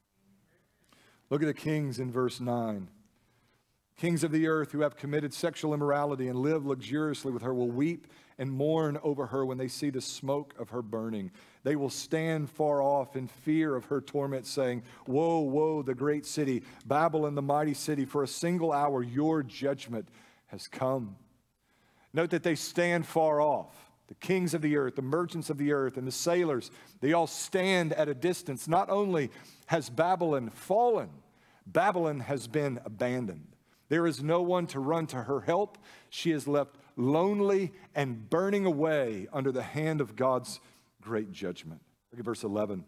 Look 1.31 1.43
at 1.43 1.47
the 1.47 1.55
kings 1.55 1.99
in 1.99 2.13
verse 2.13 2.41
9. 2.41 2.89
Kings 3.97 4.23
of 4.23 4.31
the 4.31 4.47
earth 4.47 4.73
who 4.73 4.83
have 4.83 4.97
committed 4.97 5.33
sexual 5.33 5.73
immorality 5.73 6.29
and 6.29 6.39
live 6.39 6.67
luxuriously 6.67 7.33
with 7.33 7.43
her 7.43 7.55
will 7.55 7.71
weep 7.71 8.07
and 8.39 8.53
mourn 8.53 8.99
over 9.03 9.27
her 9.27 9.47
when 9.47 9.57
they 9.57 9.69
see 9.69 9.89
the 9.89 10.03
smoke 10.03 10.55
of 10.59 10.69
her 10.69 10.83
burning. 10.83 11.31
They 11.67 11.75
will 11.75 11.91
stand 11.91 12.49
far 12.49 12.81
off 12.81 13.17
in 13.17 13.27
fear 13.27 13.75
of 13.75 13.87
her 13.87 14.01
torment, 14.01 14.47
saying, 14.47 14.85
Woe, 15.09 15.41
woe, 15.41 15.83
the 15.83 15.97
great 15.97 16.25
city, 16.25 16.63
Babylon, 16.87 17.35
the 17.35 17.43
mighty 17.43 17.75
city, 17.75 18.05
for 18.05 18.23
a 18.23 18.29
single 18.29 18.73
hour 18.73 19.03
your 19.03 19.43
judgment 19.43 20.09
has 20.47 20.69
come. 20.69 21.17
Note 22.13 22.31
that 22.31 22.45
they 22.45 22.55
stand 22.55 23.05
far 23.05 23.41
off. 23.41 23.91
the 24.07 24.15
kings 24.15 24.55
of 24.55 24.63
the 24.63 24.77
earth, 24.77 24.95
the 24.95 25.03
merchants 25.03 25.51
of 25.51 25.59
the 25.59 25.73
earth, 25.73 25.97
and 25.97 26.07
the 26.07 26.13
sailors, 26.13 26.71
they 27.01 27.13
all 27.13 27.27
stand 27.27 27.93
at 27.95 28.09
a 28.09 28.15
distance. 28.15 28.69
Not 28.69 28.89
only 28.89 29.33
has 29.67 29.91
Babylon 29.91 30.51
fallen, 30.51 31.11
Babylon 31.67 32.21
has 32.21 32.47
been 32.47 32.79
abandoned. 32.85 33.57
There 33.89 34.07
is 34.07 34.23
no 34.23 34.41
one 34.41 34.69
to 34.69 34.79
run 34.79 35.09
to 35.09 35.25
her 35.25 35.41
help. 35.41 35.79
She 36.11 36.31
is 36.31 36.47
left 36.47 36.77
lonely 36.95 37.73
and 37.93 38.31
burning 38.31 38.67
away 38.67 39.27
under 39.33 39.51
the 39.51 39.65
hand 39.65 40.01
of 40.01 40.15
God's 40.15 40.61
great 41.07 41.31
judgment. 41.31 41.81
Look 42.11 42.19
at 42.19 42.25
verse 42.25 42.43
11. 42.43 42.85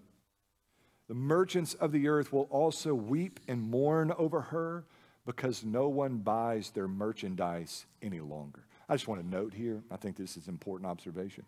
The 1.06 1.14
merchants 1.14 1.74
of 1.74 1.92
the 1.92 2.08
earth 2.08 2.32
will 2.32 2.48
also 2.50 2.92
weep 2.92 3.38
and 3.46 3.62
mourn 3.62 4.12
over 4.18 4.40
her 4.40 4.84
because 5.24 5.64
no 5.64 5.88
one 5.88 6.18
buys 6.18 6.70
their 6.70 6.88
merchandise 6.88 7.86
any 8.02 8.18
longer. 8.18 8.66
I 8.88 8.94
just 8.94 9.06
want 9.06 9.20
to 9.20 9.26
note 9.26 9.54
here, 9.54 9.84
I 9.88 9.96
think 9.96 10.16
this 10.16 10.36
is 10.36 10.48
an 10.48 10.54
important 10.54 10.90
observation. 10.90 11.44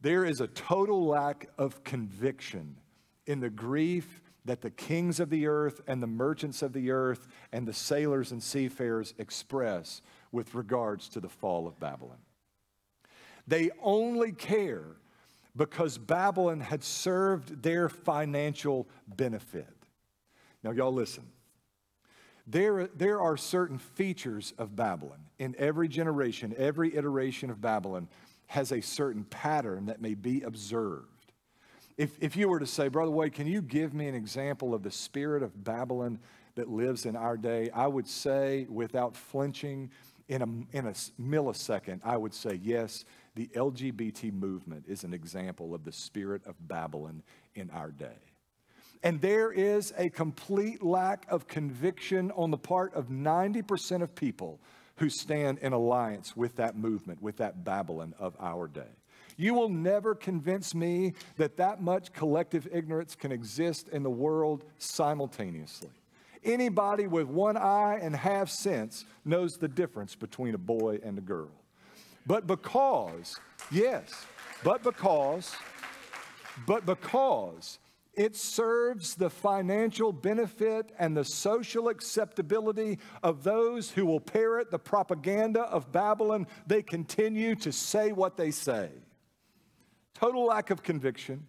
There 0.00 0.24
is 0.24 0.40
a 0.40 0.48
total 0.48 1.06
lack 1.06 1.48
of 1.56 1.84
conviction 1.84 2.76
in 3.26 3.38
the 3.38 3.50
grief 3.50 4.20
that 4.46 4.62
the 4.62 4.70
kings 4.70 5.20
of 5.20 5.30
the 5.30 5.46
earth 5.46 5.80
and 5.86 6.02
the 6.02 6.08
merchants 6.08 6.60
of 6.60 6.72
the 6.72 6.90
earth 6.90 7.28
and 7.52 7.68
the 7.68 7.72
sailors 7.72 8.32
and 8.32 8.42
seafarers 8.42 9.14
express 9.18 10.02
with 10.32 10.54
regards 10.56 11.08
to 11.10 11.20
the 11.20 11.28
fall 11.28 11.68
of 11.68 11.78
Babylon. 11.78 12.18
They 13.46 13.70
only 13.80 14.32
care 14.32 14.96
because 15.56 15.98
Babylon 15.98 16.60
had 16.60 16.84
served 16.84 17.62
their 17.62 17.88
financial 17.88 18.86
benefit. 19.08 19.66
Now, 20.62 20.70
y'all 20.72 20.92
listen. 20.92 21.24
There, 22.46 22.86
there 22.88 23.20
are 23.20 23.36
certain 23.36 23.78
features 23.78 24.52
of 24.58 24.76
Babylon. 24.76 25.18
In 25.38 25.54
every 25.58 25.88
generation, 25.88 26.54
every 26.56 26.94
iteration 26.94 27.50
of 27.50 27.60
Babylon 27.60 28.08
has 28.46 28.70
a 28.70 28.80
certain 28.80 29.24
pattern 29.24 29.86
that 29.86 30.00
may 30.00 30.14
be 30.14 30.42
observed. 30.42 31.32
If, 31.96 32.16
if 32.20 32.36
you 32.36 32.48
were 32.48 32.60
to 32.60 32.66
say, 32.66 32.88
Brother 32.88 33.10
Wade, 33.10 33.32
can 33.32 33.46
you 33.46 33.62
give 33.62 33.94
me 33.94 34.06
an 34.06 34.14
example 34.14 34.74
of 34.74 34.82
the 34.82 34.90
spirit 34.90 35.42
of 35.42 35.64
Babylon 35.64 36.20
that 36.54 36.68
lives 36.68 37.06
in 37.06 37.16
our 37.16 37.36
day? 37.36 37.70
I 37.74 37.86
would 37.86 38.06
say, 38.06 38.66
without 38.68 39.16
flinching, 39.16 39.90
in 40.28 40.42
a, 40.42 40.76
in 40.76 40.86
a 40.86 40.92
millisecond, 41.20 42.00
I 42.04 42.16
would 42.16 42.34
say, 42.34 42.60
yes, 42.62 43.04
the 43.36 43.48
LGBT 43.54 44.32
movement 44.32 44.86
is 44.88 45.04
an 45.04 45.12
example 45.12 45.74
of 45.74 45.84
the 45.84 45.92
spirit 45.92 46.42
of 46.46 46.56
Babylon 46.66 47.22
in 47.54 47.70
our 47.70 47.90
day. 47.90 48.18
And 49.02 49.20
there 49.20 49.52
is 49.52 49.92
a 49.98 50.08
complete 50.08 50.82
lack 50.82 51.26
of 51.28 51.46
conviction 51.46 52.32
on 52.32 52.50
the 52.50 52.56
part 52.56 52.94
of 52.94 53.08
90% 53.08 54.02
of 54.02 54.14
people 54.14 54.58
who 54.96 55.10
stand 55.10 55.58
in 55.58 55.74
alliance 55.74 56.34
with 56.34 56.56
that 56.56 56.76
movement, 56.76 57.22
with 57.22 57.36
that 57.36 57.62
Babylon 57.62 58.14
of 58.18 58.34
our 58.40 58.66
day. 58.66 58.88
You 59.36 59.52
will 59.52 59.68
never 59.68 60.14
convince 60.14 60.74
me 60.74 61.12
that 61.36 61.58
that 61.58 61.82
much 61.82 62.14
collective 62.14 62.66
ignorance 62.72 63.14
can 63.14 63.32
exist 63.32 63.88
in 63.88 64.02
the 64.02 64.10
world 64.10 64.64
simultaneously. 64.78 65.90
Anybody 66.42 67.06
with 67.06 67.26
one 67.26 67.58
eye 67.58 67.98
and 68.00 68.16
half 68.16 68.48
sense 68.48 69.04
knows 69.26 69.58
the 69.58 69.68
difference 69.68 70.14
between 70.14 70.54
a 70.54 70.58
boy 70.58 71.00
and 71.02 71.18
a 71.18 71.20
girl. 71.20 71.50
But 72.26 72.46
because, 72.46 73.38
yes, 73.70 74.26
but 74.64 74.82
because, 74.82 75.54
but 76.66 76.84
because 76.84 77.78
it 78.14 78.34
serves 78.34 79.14
the 79.14 79.30
financial 79.30 80.10
benefit 80.10 80.90
and 80.98 81.16
the 81.16 81.24
social 81.24 81.88
acceptability 81.88 82.98
of 83.22 83.44
those 83.44 83.90
who 83.90 84.06
will 84.06 84.20
parrot 84.20 84.70
the 84.70 84.78
propaganda 84.78 85.62
of 85.62 85.92
Babylon, 85.92 86.46
they 86.66 86.82
continue 86.82 87.54
to 87.56 87.70
say 87.70 88.12
what 88.12 88.36
they 88.36 88.50
say. 88.50 88.88
Total 90.14 90.46
lack 90.46 90.70
of 90.70 90.82
conviction, 90.82 91.46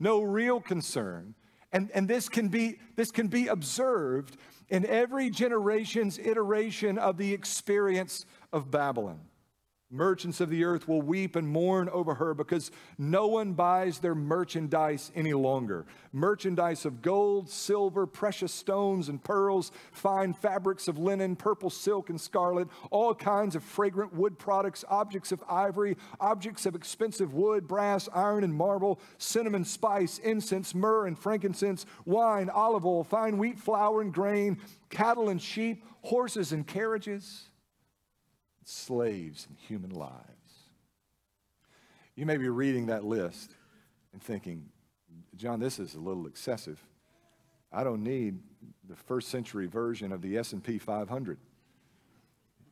no 0.00 0.22
real 0.22 0.60
concern. 0.60 1.34
And, 1.72 1.90
and 1.92 2.08
this, 2.08 2.30
can 2.30 2.48
be, 2.48 2.78
this 2.94 3.10
can 3.10 3.28
be 3.28 3.48
observed 3.48 4.38
in 4.70 4.86
every 4.86 5.28
generation's 5.28 6.18
iteration 6.18 6.96
of 6.96 7.18
the 7.18 7.34
experience 7.34 8.24
of 8.52 8.70
Babylon. 8.70 9.20
Merchants 9.96 10.40
of 10.40 10.50
the 10.50 10.64
earth 10.64 10.86
will 10.86 11.00
weep 11.00 11.36
and 11.36 11.48
mourn 11.48 11.88
over 11.88 12.14
her 12.14 12.34
because 12.34 12.70
no 12.98 13.26
one 13.26 13.54
buys 13.54 13.98
their 13.98 14.14
merchandise 14.14 15.10
any 15.14 15.32
longer. 15.32 15.86
Merchandise 16.12 16.84
of 16.84 17.00
gold, 17.00 17.48
silver, 17.48 18.06
precious 18.06 18.52
stones 18.52 19.08
and 19.08 19.22
pearls, 19.22 19.72
fine 19.92 20.34
fabrics 20.34 20.86
of 20.86 20.98
linen, 20.98 21.34
purple 21.34 21.70
silk 21.70 22.10
and 22.10 22.20
scarlet, 22.20 22.68
all 22.90 23.14
kinds 23.14 23.56
of 23.56 23.64
fragrant 23.64 24.14
wood 24.14 24.38
products, 24.38 24.84
objects 24.88 25.32
of 25.32 25.42
ivory, 25.48 25.96
objects 26.20 26.66
of 26.66 26.74
expensive 26.74 27.32
wood, 27.32 27.66
brass, 27.66 28.08
iron, 28.14 28.44
and 28.44 28.54
marble, 28.54 29.00
cinnamon, 29.18 29.64
spice, 29.64 30.18
incense, 30.18 30.74
myrrh, 30.74 31.06
and 31.06 31.18
frankincense, 31.18 31.86
wine, 32.04 32.50
olive 32.50 32.84
oil, 32.84 33.02
fine 33.02 33.38
wheat, 33.38 33.58
flour, 33.58 34.02
and 34.02 34.12
grain, 34.12 34.58
cattle 34.90 35.30
and 35.30 35.40
sheep, 35.40 35.84
horses 36.02 36.52
and 36.52 36.66
carriages 36.66 37.48
slaves, 38.68 39.46
and 39.48 39.56
human 39.56 39.90
lives. 39.90 40.16
You 42.16 42.26
may 42.26 42.36
be 42.36 42.48
reading 42.48 42.86
that 42.86 43.04
list 43.04 43.52
and 44.12 44.20
thinking, 44.20 44.66
John, 45.36 45.60
this 45.60 45.78
is 45.78 45.94
a 45.94 46.00
little 46.00 46.26
excessive. 46.26 46.80
I 47.72 47.84
don't 47.84 48.02
need 48.02 48.40
the 48.88 48.96
first 48.96 49.28
century 49.28 49.66
version 49.66 50.10
of 50.10 50.20
the 50.20 50.36
S&P 50.38 50.78
500. 50.78 51.38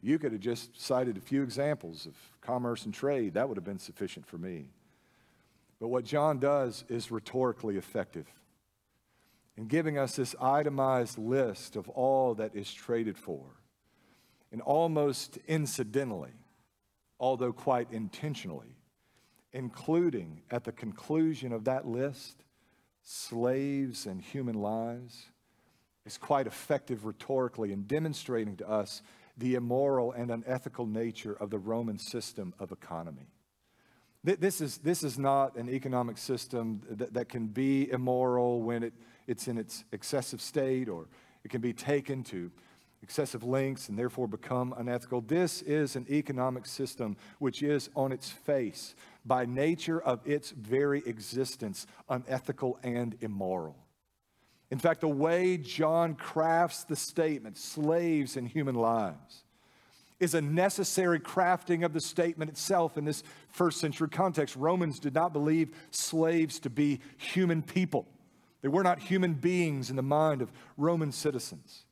You 0.02 0.18
could 0.18 0.33
have 0.33 0.40
just 0.40 0.80
cited 0.80 1.16
a 1.16 1.20
few 1.20 1.42
examples 1.42 2.07
of 2.07 2.14
commerce 2.40 2.85
and 2.87 2.92
trade. 2.92 3.35
That 3.35 3.48
would 3.48 3.57
have 3.57 3.64
been 3.64 3.78
sufficient 3.78 4.26
for 4.26 4.37
me. 4.37 4.70
But 5.78 5.88
what 5.88 6.04
John 6.04 6.40
does 6.40 6.85
is 6.88 7.12
rhetorically 7.12 7.76
effective 7.76 8.26
in 9.57 9.66
giving 9.68 9.96
us 9.96 10.16
this 10.16 10.35
itemized 10.40 11.18
list 11.18 11.76
of 11.76 11.88
all 11.90 12.35
that 12.35 12.57
is 12.57 12.72
traded 12.72 13.16
for 13.16 13.44
and 14.54 14.62
almost 14.62 15.36
incidentally, 15.48 16.30
although 17.18 17.52
quite 17.52 17.90
intentionally, 17.90 18.76
including 19.52 20.42
at 20.48 20.62
the 20.62 20.70
conclusion 20.70 21.52
of 21.52 21.64
that 21.64 21.88
list, 21.88 22.44
slaves 23.02 24.06
and 24.06 24.22
human 24.22 24.54
lives, 24.54 25.26
is 26.06 26.16
quite 26.16 26.46
effective 26.46 27.04
rhetorically 27.04 27.72
in 27.72 27.82
demonstrating 27.82 28.54
to 28.54 28.70
us 28.70 29.02
the 29.36 29.56
immoral 29.56 30.12
and 30.12 30.30
unethical 30.30 30.86
nature 30.86 31.32
of 31.32 31.50
the 31.50 31.58
Roman 31.58 31.98
system 31.98 32.54
of 32.60 32.70
economy. 32.70 33.26
This 34.22 34.60
is, 34.60 34.78
this 34.78 35.02
is 35.02 35.18
not 35.18 35.56
an 35.56 35.68
economic 35.68 36.16
system 36.16 36.80
that, 36.90 37.12
that 37.14 37.28
can 37.28 37.48
be 37.48 37.90
immoral 37.90 38.62
when 38.62 38.84
it, 38.84 38.92
it's 39.26 39.48
in 39.48 39.58
its 39.58 39.84
excessive 39.90 40.40
state 40.40 40.88
or 40.88 41.08
it 41.42 41.50
can 41.50 41.60
be 41.60 41.72
taken 41.72 42.22
to 42.22 42.52
excessive 43.04 43.44
lengths 43.44 43.90
and 43.90 43.98
therefore 43.98 44.26
become 44.26 44.74
unethical. 44.78 45.20
This 45.20 45.60
is 45.62 45.94
an 45.94 46.06
economic 46.10 46.64
system 46.64 47.18
which 47.38 47.62
is 47.62 47.90
on 47.94 48.12
its 48.12 48.30
face, 48.30 48.94
by 49.26 49.44
nature 49.44 50.00
of 50.00 50.20
its 50.26 50.50
very 50.52 51.02
existence, 51.06 51.86
unethical 52.08 52.78
and 52.82 53.16
immoral. 53.20 53.76
In 54.70 54.78
fact, 54.78 55.02
the 55.02 55.08
way 55.08 55.58
John 55.58 56.14
crafts 56.14 56.84
the 56.84 56.96
statement, 56.96 57.58
slaves 57.58 58.38
in 58.38 58.46
human 58.46 58.74
lives, 58.74 59.44
is 60.18 60.34
a 60.34 60.40
necessary 60.40 61.20
crafting 61.20 61.84
of 61.84 61.92
the 61.92 62.00
statement 62.00 62.50
itself 62.50 62.96
in 62.96 63.04
this 63.04 63.22
first 63.50 63.80
century 63.80 64.08
context. 64.08 64.56
Romans 64.56 64.98
did 64.98 65.12
not 65.12 65.34
believe 65.34 65.76
slaves 65.90 66.58
to 66.60 66.70
be 66.70 67.00
human 67.18 67.62
people, 67.62 68.06
they 68.62 68.68
were 68.68 68.82
not 68.82 68.98
human 68.98 69.34
beings 69.34 69.90
in 69.90 69.96
the 69.96 70.02
mind 70.02 70.40
of 70.40 70.50
Roman 70.78 71.12
citizens. 71.12 71.84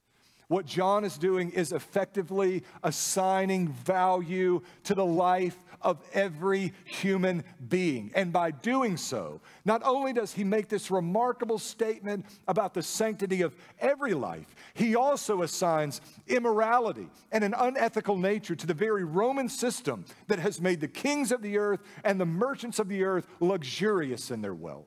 What 0.52 0.66
John 0.66 1.02
is 1.02 1.16
doing 1.16 1.48
is 1.48 1.72
effectively 1.72 2.62
assigning 2.82 3.68
value 3.68 4.60
to 4.84 4.94
the 4.94 5.02
life 5.02 5.56
of 5.80 5.98
every 6.12 6.74
human 6.84 7.42
being. 7.70 8.12
And 8.14 8.34
by 8.34 8.50
doing 8.50 8.98
so, 8.98 9.40
not 9.64 9.80
only 9.82 10.12
does 10.12 10.34
he 10.34 10.44
make 10.44 10.68
this 10.68 10.90
remarkable 10.90 11.58
statement 11.58 12.26
about 12.46 12.74
the 12.74 12.82
sanctity 12.82 13.40
of 13.40 13.56
every 13.80 14.12
life, 14.12 14.54
he 14.74 14.94
also 14.94 15.40
assigns 15.40 16.02
immorality 16.26 17.08
and 17.30 17.44
an 17.44 17.54
unethical 17.56 18.18
nature 18.18 18.54
to 18.54 18.66
the 18.66 18.74
very 18.74 19.04
Roman 19.04 19.48
system 19.48 20.04
that 20.26 20.38
has 20.38 20.60
made 20.60 20.82
the 20.82 20.86
kings 20.86 21.32
of 21.32 21.40
the 21.40 21.56
earth 21.56 21.80
and 22.04 22.20
the 22.20 22.26
merchants 22.26 22.78
of 22.78 22.90
the 22.90 23.04
earth 23.04 23.26
luxurious 23.40 24.30
in 24.30 24.42
their 24.42 24.52
wealth. 24.52 24.84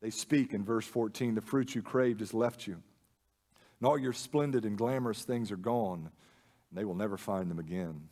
They 0.00 0.08
speak 0.08 0.54
in 0.54 0.64
verse 0.64 0.86
14 0.86 1.34
the 1.34 1.42
fruit 1.42 1.74
you 1.74 1.82
craved 1.82 2.20
has 2.20 2.32
left 2.32 2.66
you 2.66 2.82
and 3.82 3.88
all 3.88 3.98
your 3.98 4.12
splendid 4.12 4.64
and 4.64 4.78
glamorous 4.78 5.24
things 5.24 5.50
are 5.50 5.56
gone, 5.56 6.08
and 6.70 6.78
they 6.78 6.84
will 6.84 6.94
never 6.94 7.16
find 7.16 7.50
them 7.50 7.58
again. 7.58 8.08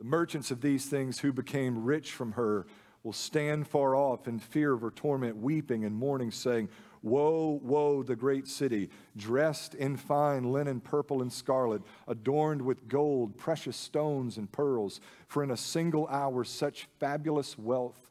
The 0.00 0.04
merchants 0.04 0.50
of 0.50 0.60
these 0.60 0.86
things 0.86 1.20
who 1.20 1.32
became 1.32 1.84
rich 1.84 2.10
from 2.10 2.32
her 2.32 2.66
will 3.04 3.12
stand 3.12 3.68
far 3.68 3.94
off 3.94 4.26
in 4.26 4.40
fear 4.40 4.72
of 4.72 4.80
her 4.80 4.90
torment, 4.90 5.36
weeping 5.36 5.84
and 5.84 5.94
mourning, 5.94 6.32
saying, 6.32 6.68
Woe, 7.00 7.60
woe, 7.62 8.02
the 8.02 8.16
great 8.16 8.48
city, 8.48 8.90
dressed 9.16 9.76
in 9.76 9.96
fine 9.96 10.50
linen, 10.50 10.80
purple 10.80 11.22
and 11.22 11.32
scarlet, 11.32 11.82
adorned 12.08 12.62
with 12.62 12.88
gold, 12.88 13.38
precious 13.38 13.76
stones, 13.76 14.36
and 14.36 14.50
pearls. 14.50 15.00
For 15.28 15.44
in 15.44 15.52
a 15.52 15.56
single 15.56 16.08
hour, 16.08 16.42
such 16.42 16.88
fabulous 16.98 17.56
wealth 17.56 18.10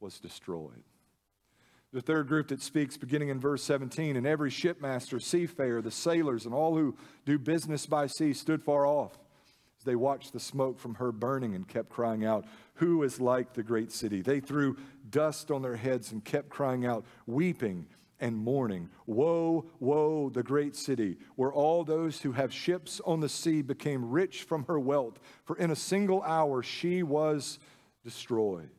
was 0.00 0.20
destroyed. 0.20 0.84
The 1.92 2.00
third 2.00 2.28
group 2.28 2.48
that 2.48 2.62
speaks, 2.62 2.96
beginning 2.96 3.30
in 3.30 3.40
verse 3.40 3.64
17, 3.64 4.16
and 4.16 4.26
every 4.26 4.50
shipmaster, 4.50 5.18
seafarer, 5.18 5.82
the 5.82 5.90
sailors, 5.90 6.46
and 6.46 6.54
all 6.54 6.76
who 6.76 6.96
do 7.26 7.38
business 7.38 7.84
by 7.86 8.06
sea 8.06 8.32
stood 8.32 8.62
far 8.62 8.86
off 8.86 9.18
as 9.80 9.84
they 9.84 9.96
watched 9.96 10.32
the 10.32 10.40
smoke 10.40 10.78
from 10.78 10.94
her 10.96 11.10
burning 11.10 11.54
and 11.54 11.66
kept 11.66 11.88
crying 11.88 12.24
out, 12.24 12.44
Who 12.74 13.02
is 13.02 13.18
like 13.18 13.54
the 13.54 13.62
great 13.62 13.90
city? 13.90 14.22
They 14.22 14.38
threw 14.38 14.76
dust 15.10 15.50
on 15.50 15.62
their 15.62 15.76
heads 15.76 16.12
and 16.12 16.24
kept 16.24 16.48
crying 16.48 16.86
out, 16.86 17.04
weeping 17.26 17.86
and 18.20 18.36
mourning. 18.36 18.90
Woe, 19.06 19.64
woe, 19.80 20.28
the 20.28 20.42
great 20.42 20.76
city, 20.76 21.16
where 21.34 21.52
all 21.52 21.82
those 21.82 22.20
who 22.20 22.32
have 22.32 22.52
ships 22.52 23.00
on 23.06 23.20
the 23.20 23.28
sea 23.28 23.62
became 23.62 24.10
rich 24.10 24.42
from 24.42 24.64
her 24.64 24.78
wealth, 24.78 25.18
for 25.44 25.56
in 25.56 25.70
a 25.70 25.76
single 25.76 26.22
hour 26.22 26.62
she 26.62 27.02
was 27.02 27.58
destroyed. 28.04 28.70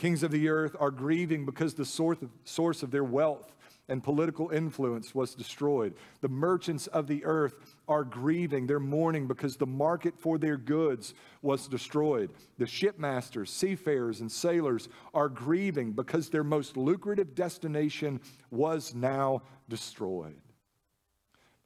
Kings 0.00 0.22
of 0.22 0.30
the 0.30 0.48
earth 0.48 0.74
are 0.80 0.90
grieving 0.90 1.44
because 1.44 1.74
the 1.74 1.84
source 1.84 2.82
of 2.82 2.90
their 2.90 3.04
wealth 3.04 3.54
and 3.86 4.02
political 4.02 4.48
influence 4.48 5.14
was 5.14 5.34
destroyed. 5.34 5.94
The 6.22 6.28
merchants 6.30 6.86
of 6.86 7.06
the 7.06 7.22
earth 7.26 7.76
are 7.86 8.04
grieving. 8.04 8.66
They're 8.66 8.80
mourning 8.80 9.26
because 9.26 9.58
the 9.58 9.66
market 9.66 10.14
for 10.18 10.38
their 10.38 10.56
goods 10.56 11.12
was 11.42 11.68
destroyed. 11.68 12.30
The 12.56 12.64
shipmasters, 12.64 13.48
seafarers, 13.48 14.22
and 14.22 14.32
sailors 14.32 14.88
are 15.12 15.28
grieving 15.28 15.92
because 15.92 16.30
their 16.30 16.44
most 16.44 16.78
lucrative 16.78 17.34
destination 17.34 18.22
was 18.50 18.94
now 18.94 19.42
destroyed. 19.68 20.40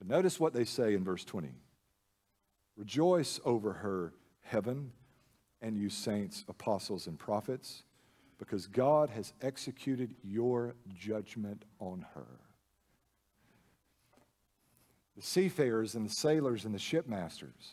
But 0.00 0.08
notice 0.08 0.40
what 0.40 0.54
they 0.54 0.64
say 0.64 0.94
in 0.94 1.04
verse 1.04 1.24
20 1.24 1.50
Rejoice 2.76 3.38
over 3.44 3.74
her, 3.74 4.12
heaven, 4.42 4.90
and 5.62 5.76
you 5.76 5.88
saints, 5.88 6.44
apostles, 6.48 7.06
and 7.06 7.16
prophets 7.16 7.84
because 8.38 8.66
God 8.66 9.10
has 9.10 9.32
executed 9.42 10.14
your 10.22 10.74
judgment 10.94 11.64
on 11.78 12.04
her. 12.14 12.26
The 15.16 15.22
seafarers 15.22 15.94
and 15.94 16.08
the 16.08 16.12
sailors 16.12 16.64
and 16.64 16.74
the 16.74 16.78
shipmasters 16.78 17.72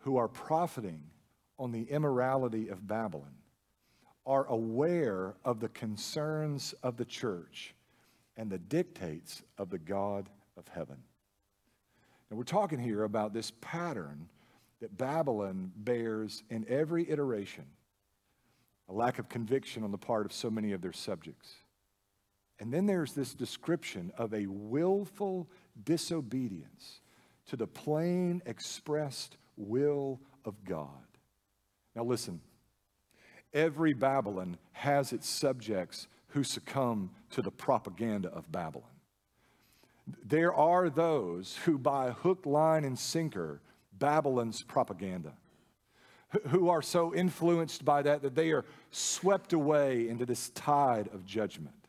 who 0.00 0.16
are 0.16 0.28
profiting 0.28 1.02
on 1.58 1.72
the 1.72 1.84
immorality 1.84 2.68
of 2.68 2.86
Babylon 2.86 3.34
are 4.26 4.46
aware 4.46 5.34
of 5.44 5.60
the 5.60 5.68
concerns 5.70 6.74
of 6.82 6.96
the 6.96 7.04
church 7.04 7.74
and 8.36 8.50
the 8.50 8.58
dictates 8.58 9.42
of 9.56 9.70
the 9.70 9.78
God 9.78 10.28
of 10.56 10.68
heaven. 10.68 10.98
Now, 12.30 12.36
we're 12.36 12.44
talking 12.44 12.78
here 12.78 13.04
about 13.04 13.32
this 13.32 13.52
pattern 13.60 14.28
that 14.80 14.98
Babylon 14.98 15.72
bears 15.76 16.42
in 16.50 16.66
every 16.68 17.08
iteration 17.10 17.64
a 18.88 18.92
lack 18.92 19.18
of 19.18 19.28
conviction 19.28 19.82
on 19.82 19.90
the 19.90 19.98
part 19.98 20.26
of 20.26 20.32
so 20.32 20.50
many 20.50 20.72
of 20.72 20.80
their 20.80 20.92
subjects. 20.92 21.54
And 22.58 22.72
then 22.72 22.86
there's 22.86 23.12
this 23.12 23.34
description 23.34 24.12
of 24.16 24.32
a 24.32 24.46
willful 24.46 25.48
disobedience 25.84 27.00
to 27.46 27.56
the 27.56 27.66
plain 27.66 28.42
expressed 28.46 29.36
will 29.56 30.20
of 30.44 30.64
God. 30.64 30.88
Now, 31.94 32.04
listen, 32.04 32.40
every 33.52 33.92
Babylon 33.92 34.58
has 34.72 35.12
its 35.12 35.28
subjects 35.28 36.08
who 36.28 36.44
succumb 36.44 37.10
to 37.30 37.42
the 37.42 37.50
propaganda 37.50 38.28
of 38.28 38.50
Babylon. 38.50 38.88
There 40.24 40.54
are 40.54 40.88
those 40.88 41.56
who, 41.64 41.78
by 41.78 42.10
hook, 42.10 42.46
line, 42.46 42.84
and 42.84 42.98
sinker, 42.98 43.60
Babylon's 43.92 44.62
propaganda 44.62 45.32
who 46.48 46.68
are 46.68 46.82
so 46.82 47.14
influenced 47.14 47.84
by 47.84 48.02
that 48.02 48.22
that 48.22 48.34
they 48.34 48.50
are 48.50 48.64
swept 48.90 49.52
away 49.52 50.08
into 50.08 50.26
this 50.26 50.50
tide 50.50 51.08
of 51.12 51.24
judgment. 51.24 51.88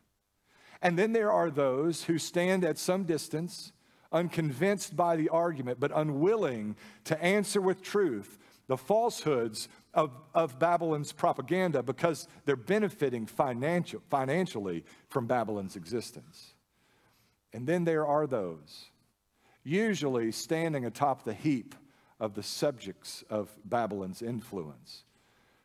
And 0.80 0.98
then 0.98 1.12
there 1.12 1.32
are 1.32 1.50
those 1.50 2.04
who 2.04 2.18
stand 2.18 2.64
at 2.64 2.78
some 2.78 3.04
distance, 3.04 3.72
unconvinced 4.12 4.96
by 4.96 5.16
the 5.16 5.28
argument, 5.28 5.80
but 5.80 5.90
unwilling 5.94 6.76
to 7.04 7.20
answer 7.22 7.60
with 7.60 7.82
truth 7.82 8.38
the 8.68 8.76
falsehoods 8.76 9.68
of, 9.94 10.12
of 10.34 10.58
Babylon's 10.58 11.10
propaganda 11.10 11.82
because 11.82 12.28
they're 12.44 12.54
benefiting 12.54 13.26
financial, 13.26 14.00
financially 14.08 14.84
from 15.08 15.26
Babylon's 15.26 15.74
existence. 15.74 16.54
And 17.52 17.66
then 17.66 17.84
there 17.84 18.06
are 18.06 18.26
those, 18.26 18.90
usually 19.64 20.30
standing 20.32 20.84
atop 20.84 21.24
the 21.24 21.32
heap 21.32 21.74
of 22.20 22.34
the 22.34 22.42
subjects 22.42 23.24
of 23.30 23.50
Babylon's 23.64 24.22
influence, 24.22 25.04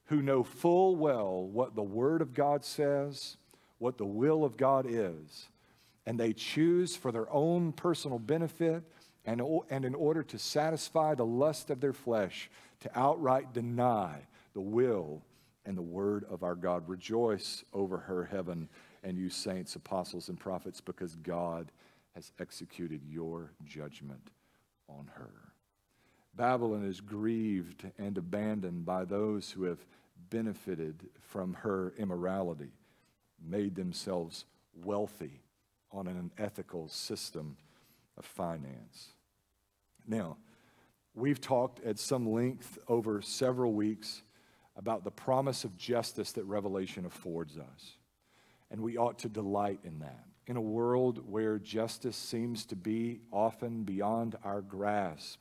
who 0.06 0.22
know 0.22 0.44
full 0.44 0.96
well 0.96 1.44
what 1.44 1.76
the 1.76 1.84
Word 1.84 2.22
of 2.22 2.34
God 2.34 2.64
says, 2.64 3.38
what 3.80 3.98
the 3.98 4.06
will 4.06 4.44
of 4.46 4.58
God 4.58 4.86
is, 4.88 5.50
and 6.06 6.20
they 6.20 6.34
choose 6.34 6.96
for 6.96 7.12
their 7.12 7.32
own 7.32 7.72
personal 7.72 8.20
benefit 8.20 8.84
and, 9.26 9.42
and 9.70 9.86
in 9.86 9.96
order 9.96 10.22
to 10.24 10.38
satisfy 10.38 11.16
the 11.16 11.26
lust 11.26 11.70
of 11.70 11.80
their 11.80 11.94
flesh 11.94 12.50
to 12.82 13.00
outright 13.00 13.54
deny 13.54 14.20
the 14.54 14.62
will 14.62 15.22
and 15.66 15.78
the 15.78 15.82
word 15.82 16.26
of 16.30 16.44
our 16.44 16.56
God. 16.56 16.88
Rejoice 16.88 17.64
over 17.74 17.98
her, 17.98 18.26
heaven, 18.26 18.68
and 19.04 19.18
you 19.18 19.30
saints, 19.30 19.76
apostles, 19.76 20.30
and 20.30 20.40
prophets, 20.40 20.82
because 20.82 21.16
God 21.16 21.72
has 22.16 22.32
executed 22.40 23.02
your 23.10 23.52
judgment 23.66 24.30
on 24.90 25.10
her. 25.16 25.53
Babylon 26.36 26.86
is 26.86 27.00
grieved 27.00 27.86
and 27.98 28.18
abandoned 28.18 28.86
by 28.86 29.06
those 29.06 29.52
who 29.52 29.64
have 29.64 29.86
benefited 30.30 31.10
from 31.20 31.54
her 31.54 31.94
immorality, 31.98 32.72
made 33.40 33.76
themselves 33.76 34.46
wealthy 34.84 35.42
on 35.92 36.08
an 36.08 36.32
ethical 36.38 36.88
system 36.88 37.56
of 38.18 38.26
finance. 38.26 39.10
Now, 40.08 40.38
we've 41.14 41.40
talked 41.40 41.84
at 41.84 42.00
some 42.00 42.32
length 42.32 42.80
over 42.88 43.22
several 43.22 43.74
weeks 43.74 44.24
about 44.76 45.04
the 45.04 45.12
promise 45.12 45.64
of 45.64 45.78
justice 45.78 46.32
that 46.32 46.46
Revelation 46.46 47.06
affords 47.06 47.60
us, 47.60 47.98
and 48.72 48.82
we 48.82 48.98
ought 48.98 49.20
to 49.20 49.30
delight 49.30 49.80
in 49.84 50.00
that. 50.00 50.26
In 50.48 50.58
a 50.58 50.62
world 50.62 51.30
where 51.30 51.60
justice 51.60 52.18
seems 52.18 52.66
to 52.66 52.76
be 52.76 53.22
often 53.32 53.84
beyond 53.84 54.36
our 54.44 54.62
grasp, 54.62 55.40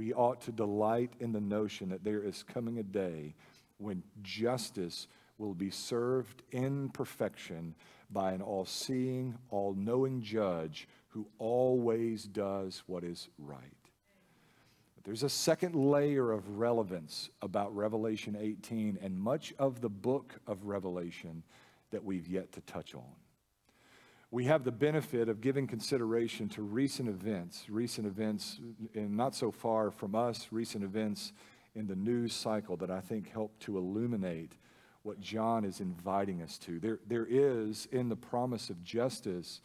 we 0.00 0.14
ought 0.14 0.40
to 0.40 0.50
delight 0.50 1.12
in 1.20 1.30
the 1.30 1.42
notion 1.42 1.90
that 1.90 2.02
there 2.02 2.22
is 2.22 2.42
coming 2.42 2.78
a 2.78 2.82
day 2.82 3.34
when 3.76 4.02
justice 4.22 5.06
will 5.36 5.52
be 5.52 5.68
served 5.68 6.42
in 6.52 6.88
perfection 6.88 7.74
by 8.10 8.32
an 8.32 8.40
all 8.40 8.64
seeing, 8.64 9.36
all 9.50 9.74
knowing 9.74 10.22
judge 10.22 10.88
who 11.08 11.26
always 11.38 12.24
does 12.24 12.82
what 12.86 13.04
is 13.04 13.28
right. 13.36 13.60
But 14.94 15.04
there's 15.04 15.22
a 15.22 15.28
second 15.28 15.74
layer 15.74 16.32
of 16.32 16.48
relevance 16.56 17.28
about 17.42 17.76
Revelation 17.76 18.38
18 18.40 19.00
and 19.02 19.20
much 19.20 19.52
of 19.58 19.82
the 19.82 19.90
book 19.90 20.40
of 20.46 20.64
Revelation 20.64 21.42
that 21.90 22.02
we've 22.02 22.26
yet 22.26 22.52
to 22.52 22.62
touch 22.62 22.94
on 22.94 23.19
we 24.30 24.44
have 24.44 24.62
the 24.62 24.72
benefit 24.72 25.28
of 25.28 25.40
giving 25.40 25.66
consideration 25.66 26.48
to 26.50 26.62
recent 26.62 27.08
events, 27.08 27.64
recent 27.68 28.06
events, 28.06 28.60
and 28.94 29.16
not 29.16 29.34
so 29.34 29.50
far 29.50 29.90
from 29.90 30.14
us, 30.14 30.48
recent 30.52 30.84
events 30.84 31.32
in 31.74 31.86
the 31.86 31.96
news 31.96 32.32
cycle 32.32 32.76
that 32.76 32.90
I 32.90 33.00
think 33.00 33.30
help 33.30 33.58
to 33.60 33.76
illuminate 33.76 34.52
what 35.02 35.20
John 35.20 35.64
is 35.64 35.80
inviting 35.80 36.42
us 36.42 36.58
to. 36.58 36.78
There, 36.78 37.00
there 37.08 37.26
is, 37.28 37.88
in 37.90 38.08
the 38.08 38.16
promise 38.16 38.70
of 38.70 38.84
justice, 38.84 39.62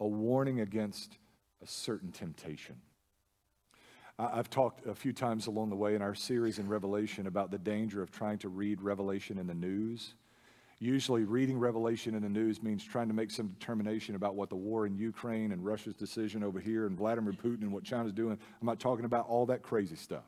a 0.00 0.06
warning 0.06 0.60
against 0.60 1.16
a 1.62 1.66
certain 1.66 2.12
temptation. 2.12 2.76
I've 4.18 4.50
talked 4.50 4.86
a 4.86 4.94
few 4.94 5.12
times 5.12 5.46
along 5.46 5.70
the 5.70 5.76
way 5.76 5.94
in 5.94 6.02
our 6.02 6.14
series 6.14 6.58
in 6.58 6.68
Revelation 6.68 7.26
about 7.26 7.50
the 7.50 7.58
danger 7.58 8.02
of 8.02 8.10
trying 8.10 8.38
to 8.38 8.48
read 8.48 8.82
Revelation 8.82 9.38
in 9.38 9.46
the 9.46 9.54
news 9.54 10.14
Usually, 10.84 11.24
reading 11.24 11.58
Revelation 11.58 12.14
in 12.14 12.20
the 12.20 12.28
news 12.28 12.62
means 12.62 12.84
trying 12.84 13.08
to 13.08 13.14
make 13.14 13.30
some 13.30 13.48
determination 13.48 14.16
about 14.16 14.34
what 14.34 14.50
the 14.50 14.56
war 14.56 14.84
in 14.84 14.94
Ukraine 14.98 15.52
and 15.52 15.64
Russia's 15.64 15.94
decision 15.94 16.44
over 16.44 16.60
here 16.60 16.84
and 16.84 16.94
Vladimir 16.94 17.32
Putin 17.32 17.62
and 17.62 17.72
what 17.72 17.84
China's 17.84 18.12
doing. 18.12 18.38
I'm 18.60 18.66
not 18.66 18.80
talking 18.80 19.06
about 19.06 19.26
all 19.26 19.46
that 19.46 19.62
crazy 19.62 19.96
stuff. 19.96 20.26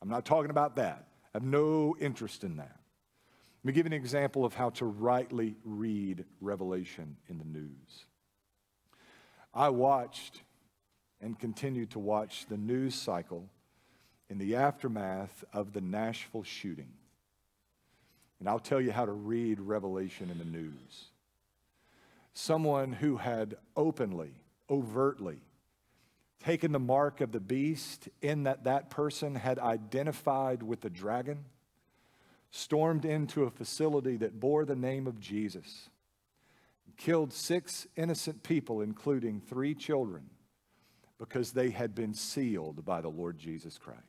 I'm 0.00 0.08
not 0.08 0.24
talking 0.24 0.52
about 0.52 0.76
that. 0.76 1.08
I 1.34 1.38
have 1.38 1.42
no 1.42 1.96
interest 1.98 2.44
in 2.44 2.56
that. 2.58 2.78
Let 3.64 3.64
me 3.64 3.72
give 3.72 3.84
you 3.84 3.88
an 3.88 4.00
example 4.00 4.44
of 4.44 4.54
how 4.54 4.70
to 4.70 4.84
rightly 4.84 5.56
read 5.64 6.24
Revelation 6.40 7.16
in 7.28 7.38
the 7.38 7.44
news. 7.44 8.06
I 9.52 9.70
watched 9.70 10.42
and 11.20 11.36
continue 11.36 11.86
to 11.86 11.98
watch 11.98 12.46
the 12.48 12.56
news 12.56 12.94
cycle 12.94 13.50
in 14.30 14.38
the 14.38 14.54
aftermath 14.54 15.42
of 15.52 15.72
the 15.72 15.80
Nashville 15.80 16.44
shooting. 16.44 16.92
And 18.44 18.50
I'll 18.50 18.58
tell 18.58 18.78
you 18.78 18.92
how 18.92 19.06
to 19.06 19.12
read 19.12 19.58
Revelation 19.58 20.28
in 20.28 20.36
the 20.36 20.44
news. 20.44 21.06
Someone 22.34 22.92
who 22.92 23.16
had 23.16 23.56
openly, 23.74 24.32
overtly 24.68 25.38
taken 26.44 26.70
the 26.70 26.78
mark 26.78 27.22
of 27.22 27.32
the 27.32 27.40
beast 27.40 28.10
in 28.20 28.42
that 28.42 28.64
that 28.64 28.90
person 28.90 29.34
had 29.34 29.58
identified 29.58 30.62
with 30.62 30.82
the 30.82 30.90
dragon, 30.90 31.46
stormed 32.50 33.06
into 33.06 33.44
a 33.44 33.50
facility 33.50 34.18
that 34.18 34.40
bore 34.40 34.66
the 34.66 34.76
name 34.76 35.06
of 35.06 35.18
Jesus, 35.18 35.88
killed 36.98 37.32
six 37.32 37.86
innocent 37.96 38.42
people, 38.42 38.82
including 38.82 39.40
three 39.40 39.74
children, 39.74 40.28
because 41.16 41.52
they 41.52 41.70
had 41.70 41.94
been 41.94 42.12
sealed 42.12 42.84
by 42.84 43.00
the 43.00 43.08
Lord 43.08 43.38
Jesus 43.38 43.78
Christ. 43.78 44.02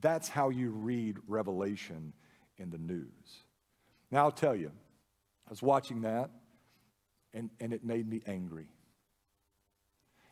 That's 0.00 0.28
how 0.28 0.50
you 0.50 0.70
read 0.70 1.18
Revelation 1.26 2.12
in 2.58 2.70
the 2.70 2.78
news. 2.78 3.44
Now, 4.10 4.24
I'll 4.24 4.30
tell 4.30 4.54
you, 4.54 4.70
I 5.46 5.50
was 5.50 5.62
watching 5.62 6.02
that, 6.02 6.30
and, 7.34 7.50
and 7.60 7.72
it 7.72 7.84
made 7.84 8.08
me 8.08 8.22
angry. 8.26 8.68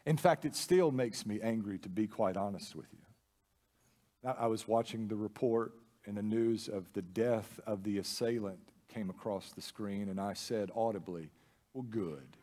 In 0.07 0.17
fact, 0.17 0.45
it 0.45 0.55
still 0.57 0.91
makes 0.91 1.27
me 1.27 1.41
angry, 1.41 1.79
to 1.79 1.89
be 1.89 2.07
quite 2.07 2.37
honest 2.37 2.75
with 2.75 2.87
you. 2.93 4.31
I 4.39 4.47
was 4.49 4.69
watching 4.69 5.09
the 5.09 5.17
report 5.17 5.73
in 6.07 6.15
the 6.15 6.23
news 6.23 6.69
of 6.69 6.93
the 6.93 7.03
death 7.03 7.59
of 7.67 7.85
the 7.85 7.99
assailant 7.99 8.59
came 8.93 9.09
across 9.09 9.53
the 9.53 9.63
screen, 9.63 10.09
and 10.09 10.21
I 10.21 10.35
said 10.35 10.71
audibly, 10.75 11.31
Well, 11.73 11.87
good. 11.89 12.37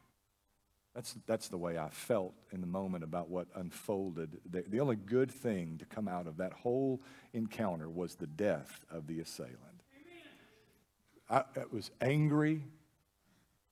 That's, 0.97 1.15
that's 1.27 1.47
the 1.49 1.59
way 1.59 1.77
I 1.77 1.89
felt 1.91 2.33
in 2.51 2.59
the 2.59 2.65
moment 2.65 3.03
about 3.03 3.29
what 3.29 3.45
unfolded. 3.53 4.39
The, 4.49 4.63
the 4.67 4.79
only 4.79 4.95
good 4.95 5.29
thing 5.29 5.77
to 5.77 5.85
come 5.85 6.07
out 6.07 6.25
of 6.25 6.37
that 6.37 6.53
whole 6.53 7.03
encounter 7.33 7.87
was 7.87 8.15
the 8.15 8.25
death 8.25 8.83
of 8.89 9.05
the 9.05 9.19
assailant. 9.19 9.59
I, 11.29 11.41
I 11.41 11.65
was 11.71 11.91
angry, 12.01 12.63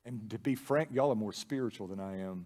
and 0.06 0.30
to 0.30 0.38
be 0.38 0.54
frank, 0.54 0.90
y'all 0.94 1.12
are 1.12 1.16
more 1.16 1.34
spiritual 1.34 1.88
than 1.88 2.00
I 2.00 2.20
am, 2.20 2.46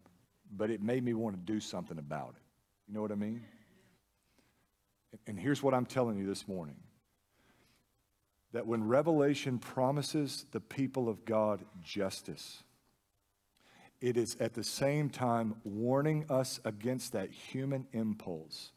but 0.50 0.70
it 0.70 0.82
made 0.82 1.04
me 1.04 1.14
want 1.14 1.36
to 1.36 1.54
do 1.54 1.60
something 1.60 1.98
about 1.98 2.36
it. 2.38 2.44
You 2.88 2.94
know 2.94 3.02
what 3.02 3.12
I 3.12 3.16
mean? 3.16 3.42
And 5.28 5.38
here's 5.38 5.62
what 5.62 5.74
I'm 5.74 5.88
telling 5.88 6.18
you 6.18 6.26
this 6.26 6.48
morning 6.48 6.78
that 8.54 8.66
when 8.66 8.88
Revelation 8.88 9.60
promises 9.60 10.46
the 10.54 10.62
people 10.62 11.10
of 11.10 11.26
God 11.26 11.66
justice, 11.84 12.64
it 14.02 14.16
is 14.16 14.38
at 14.40 14.54
the 14.54 14.64
same 14.64 15.10
time 15.10 15.56
warning 15.64 16.26
us 16.30 16.60
against 16.64 17.14
that 17.14 17.32
human 17.32 17.86
impulse 17.92 18.72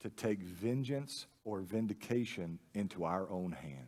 to 0.00 0.10
take 0.10 0.40
vengeance 0.40 1.26
or 1.44 1.60
vindication 1.60 2.58
into 2.74 3.04
our 3.04 3.28
own 3.30 3.52
hand. 3.52 3.86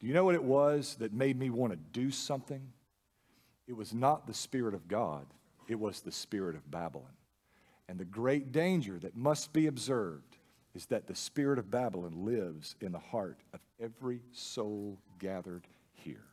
Do 0.00 0.06
you 0.06 0.14
know 0.14 0.24
what 0.24 0.34
it 0.34 0.44
was 0.44 0.96
that 0.96 1.12
made 1.12 1.38
me 1.38 1.50
want 1.50 1.72
to 1.72 1.78
do 1.92 2.10
something? 2.10 2.72
It 3.66 3.76
was 3.76 3.92
not 3.92 4.26
the 4.26 4.34
Spirit 4.34 4.74
of 4.74 4.88
God, 4.88 5.26
it 5.68 5.78
was 5.78 6.00
the 6.00 6.12
Spirit 6.12 6.56
of 6.56 6.70
Babylon. 6.70 7.06
And 7.88 7.98
the 7.98 8.04
great 8.04 8.52
danger 8.52 8.98
that 9.00 9.16
must 9.16 9.52
be 9.52 9.66
observed 9.66 10.36
is 10.74 10.86
that 10.86 11.06
the 11.06 11.14
Spirit 11.14 11.58
of 11.58 11.70
Babylon 11.70 12.24
lives 12.24 12.76
in 12.80 12.92
the 12.92 12.98
heart 12.98 13.40
of 13.52 13.60
every 13.80 14.20
soul 14.32 14.98
gathered 15.18 15.66
here. 15.92 16.24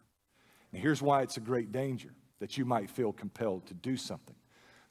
And 0.72 0.82
here's 0.82 1.02
why 1.02 1.24
it's 1.24 1.38
a 1.38 1.42
great 1.42 1.72
danger 1.72 2.14
that 2.40 2.58
you 2.58 2.66
might 2.66 2.90
feel 2.90 3.12
compelled 3.12 3.66
to 3.68 3.74
do 3.74 3.98
something. 3.98 4.36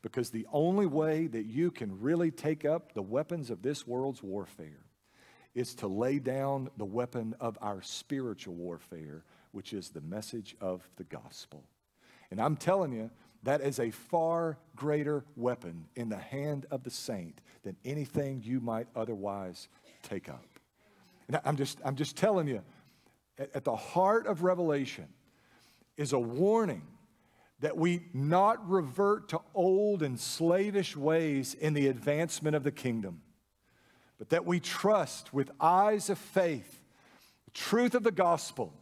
Because 0.03 0.31
the 0.31 0.47
only 0.53 0.87
way 0.87 1.27
that 1.27 1.47
you 1.47 1.71
can 1.71 2.01
really 2.01 2.31
take 2.31 2.65
up 2.65 2.93
the 2.93 3.03
weapons 3.03 3.51
of 3.51 3.63
this 3.63 3.87
world's 3.87 4.23
warfare 4.23 4.85
is 5.55 5.75
to 5.77 5.89
lay 5.89 6.19
down 6.19 6.71
the 6.77 6.85
weapon 6.85 7.35
of 7.41 7.59
our 7.61 7.83
spiritual 7.83 8.55
warfare, 8.55 9.25
which 9.51 9.73
is 9.73 9.89
the 9.89 10.01
message 10.03 10.55
of 10.61 10.89
the 10.97 11.05
gospel. 11.05 11.65
And 12.31 12.41
I'm 12.41 12.57
telling 12.57 12.93
you, 12.93 13.11
that 13.43 13.61
is 13.61 13.81
a 13.81 13.91
far 13.91 14.59
greater 14.77 15.25
weapon 15.37 15.87
in 15.97 16.09
the 16.09 16.19
hand 16.19 16.67
of 16.71 16.83
the 16.83 16.91
saint 16.91 17.41
than 17.63 17.77
anything 17.85 18.43
you 18.45 18.61
might 18.61 18.89
otherwise 18.95 19.69
take 20.03 20.29
up. 20.29 20.45
And 21.29 21.41
I'm 21.45 21.57
just, 21.57 21.79
I'm 21.85 21.97
just 21.97 22.17
telling 22.17 22.49
you, 22.49 22.63
at, 23.39 23.65
the 23.65 23.77
heart 23.77 24.27
of 24.27 24.43
Revelation 24.43 25.07
is 25.97 26.13
a 26.13 26.19
warning 26.19 26.83
that 27.61 27.77
we 27.77 28.03
not 28.13 28.69
revert 28.69 29.29
to 29.31 29.41
old 29.55 30.03
and 30.03 30.19
slavish 30.19 30.97
ways 30.97 31.55
in 31.55 31.75
the 31.75 31.89
advancement 31.89 32.55
of 32.55 32.63
the 32.63 32.71
kingdom, 32.71 33.23
but 34.19 34.29
that 34.31 34.47
we 34.47 34.61
trust 34.61 35.35
with 35.35 35.51
eyes 35.61 36.11
of 36.11 36.19
faith 36.19 36.83
the 37.45 37.51
truth 37.53 37.95
of 37.95 38.03
the 38.03 38.13
gospel 38.13 38.75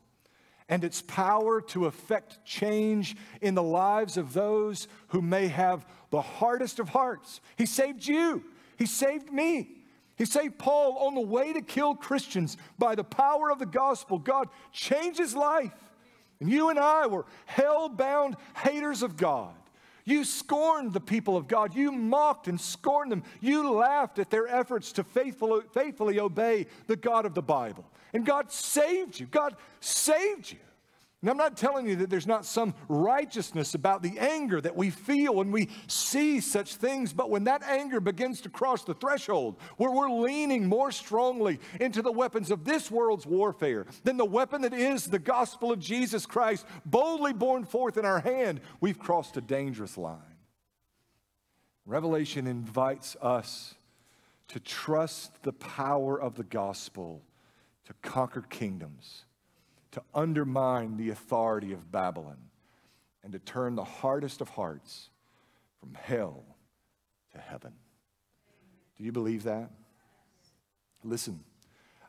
and 0.69 0.83
its 0.83 1.03
power 1.03 1.61
to 1.61 1.87
effect 1.87 2.45
change 2.45 3.17
in 3.41 3.55
the 3.55 3.63
lives 3.63 4.17
of 4.17 4.33
those 4.33 4.89
who 5.09 5.23
may 5.23 5.47
have 5.47 5.87
the 6.11 6.21
hardest 6.21 6.81
of 6.81 6.89
hearts. 6.89 7.41
He 7.57 7.67
saved 7.67 8.07
you, 8.07 8.45
He 8.77 8.87
saved 8.87 9.33
me. 9.33 9.73
He 10.17 10.25
saved 10.25 10.59
Paul 10.59 10.97
on 10.97 11.15
the 11.15 11.21
way 11.21 11.53
to 11.53 11.61
kill 11.61 11.95
Christians 11.95 12.57
by 12.79 12.95
the 12.95 13.05
power 13.05 13.51
of 13.51 13.59
the 13.59 13.67
gospel. 13.67 14.19
God 14.19 14.49
changed 14.73 15.19
his 15.19 15.37
life. 15.37 15.73
And 16.41 16.51
you 16.51 16.71
and 16.71 16.79
I 16.79 17.07
were 17.07 17.25
hell 17.47 17.89
bound 17.89 18.37
haters 18.55 19.03
of 19.03 19.17
God. 19.17 19.55
You 20.05 20.25
scorned 20.25 20.93
the 20.93 21.01
people 21.01 21.37
of 21.37 21.49
God. 21.49 21.75
You 21.75 21.91
mocked 21.91 22.47
and 22.47 22.61
scorned 22.61 23.11
them. 23.11 23.25
You 23.41 23.73
laughed 23.73 24.21
at 24.21 24.31
their 24.31 24.47
efforts 24.47 24.93
to 24.93 25.05
faithfully, 25.05 25.63
faithfully 25.73 26.21
obey 26.21 26.67
the 26.87 26.95
God 26.95 27.27
of 27.27 27.35
the 27.35 27.43
Bible. 27.43 27.85
And 28.15 28.25
God 28.25 28.53
saved 28.53 29.19
you. 29.19 29.27
God 29.27 29.57
saved 29.81 30.53
you. 30.53 30.59
And 31.23 31.31
I'm 31.31 31.37
not 31.39 31.57
telling 31.57 31.89
you 31.89 31.97
that 31.97 32.11
there's 32.11 32.27
not 32.27 32.45
some 32.45 32.75
righteousness 32.89 33.75
about 33.75 34.03
the 34.03 34.19
anger 34.19 34.61
that 34.61 34.77
we 34.77 34.91
feel 34.91 35.35
when 35.35 35.51
we 35.51 35.71
see 35.87 36.41
such 36.41 36.77
things, 36.77 37.13
but 37.13 37.31
when 37.31 37.45
that 37.45 37.63
anger 37.63 38.01
begins 38.01 38.43
to 38.43 38.51
cross 38.51 38.85
the 38.85 38.95
threshold, 38.95 39.57
where 39.79 39.91
we're 39.91 40.11
leaning 40.11 40.69
more 40.69 40.93
strongly 40.93 41.59
into 41.81 42.03
the 42.03 42.13
weapons 42.13 42.51
of 42.51 42.65
this 42.65 42.91
world's 42.91 43.27
warfare 43.27 43.87
than 44.05 44.19
the 44.19 44.27
weapon 44.27 44.61
that 44.63 44.75
is 44.75 45.07
the 45.07 45.19
gospel 45.19 45.73
of 45.73 45.81
Jesus 45.81 46.27
Christ, 46.27 46.67
boldly 46.85 47.33
borne 47.33 47.65
forth 47.65 47.97
in 47.97 48.05
our 48.05 48.21
hand, 48.21 48.61
we've 48.81 48.99
crossed 48.99 49.39
a 49.39 49.41
dangerous 49.41 49.97
line. 49.97 50.21
Revelation 51.87 52.47
invites 52.47 53.17
us 53.23 53.75
to 54.49 54.61
trust 54.61 55.43
the 55.43 55.53
power 55.53 56.21
of 56.21 56.37
the 56.37 56.45
gospel 56.45 57.23
to 57.87 57.95
conquer 58.03 58.43
kingdoms 58.43 59.26
to 59.97 60.03
undermine 60.15 60.99
the 60.99 61.09
authority 61.09 61.73
of 61.73 61.91
Babylon 61.91 62.37
and 63.25 63.33
to 63.33 63.39
turn 63.39 63.77
the 63.77 63.85
hardest 63.85 64.43
of 64.43 64.51
hearts 64.51 65.09
from 65.81 65.95
hell 65.95 66.45
to 67.33 67.39
heaven. 67.39 67.73
Do 68.99 69.05
you 69.05 69.11
believe 69.11 69.45
that? 69.45 69.71
Listen, 71.03 71.41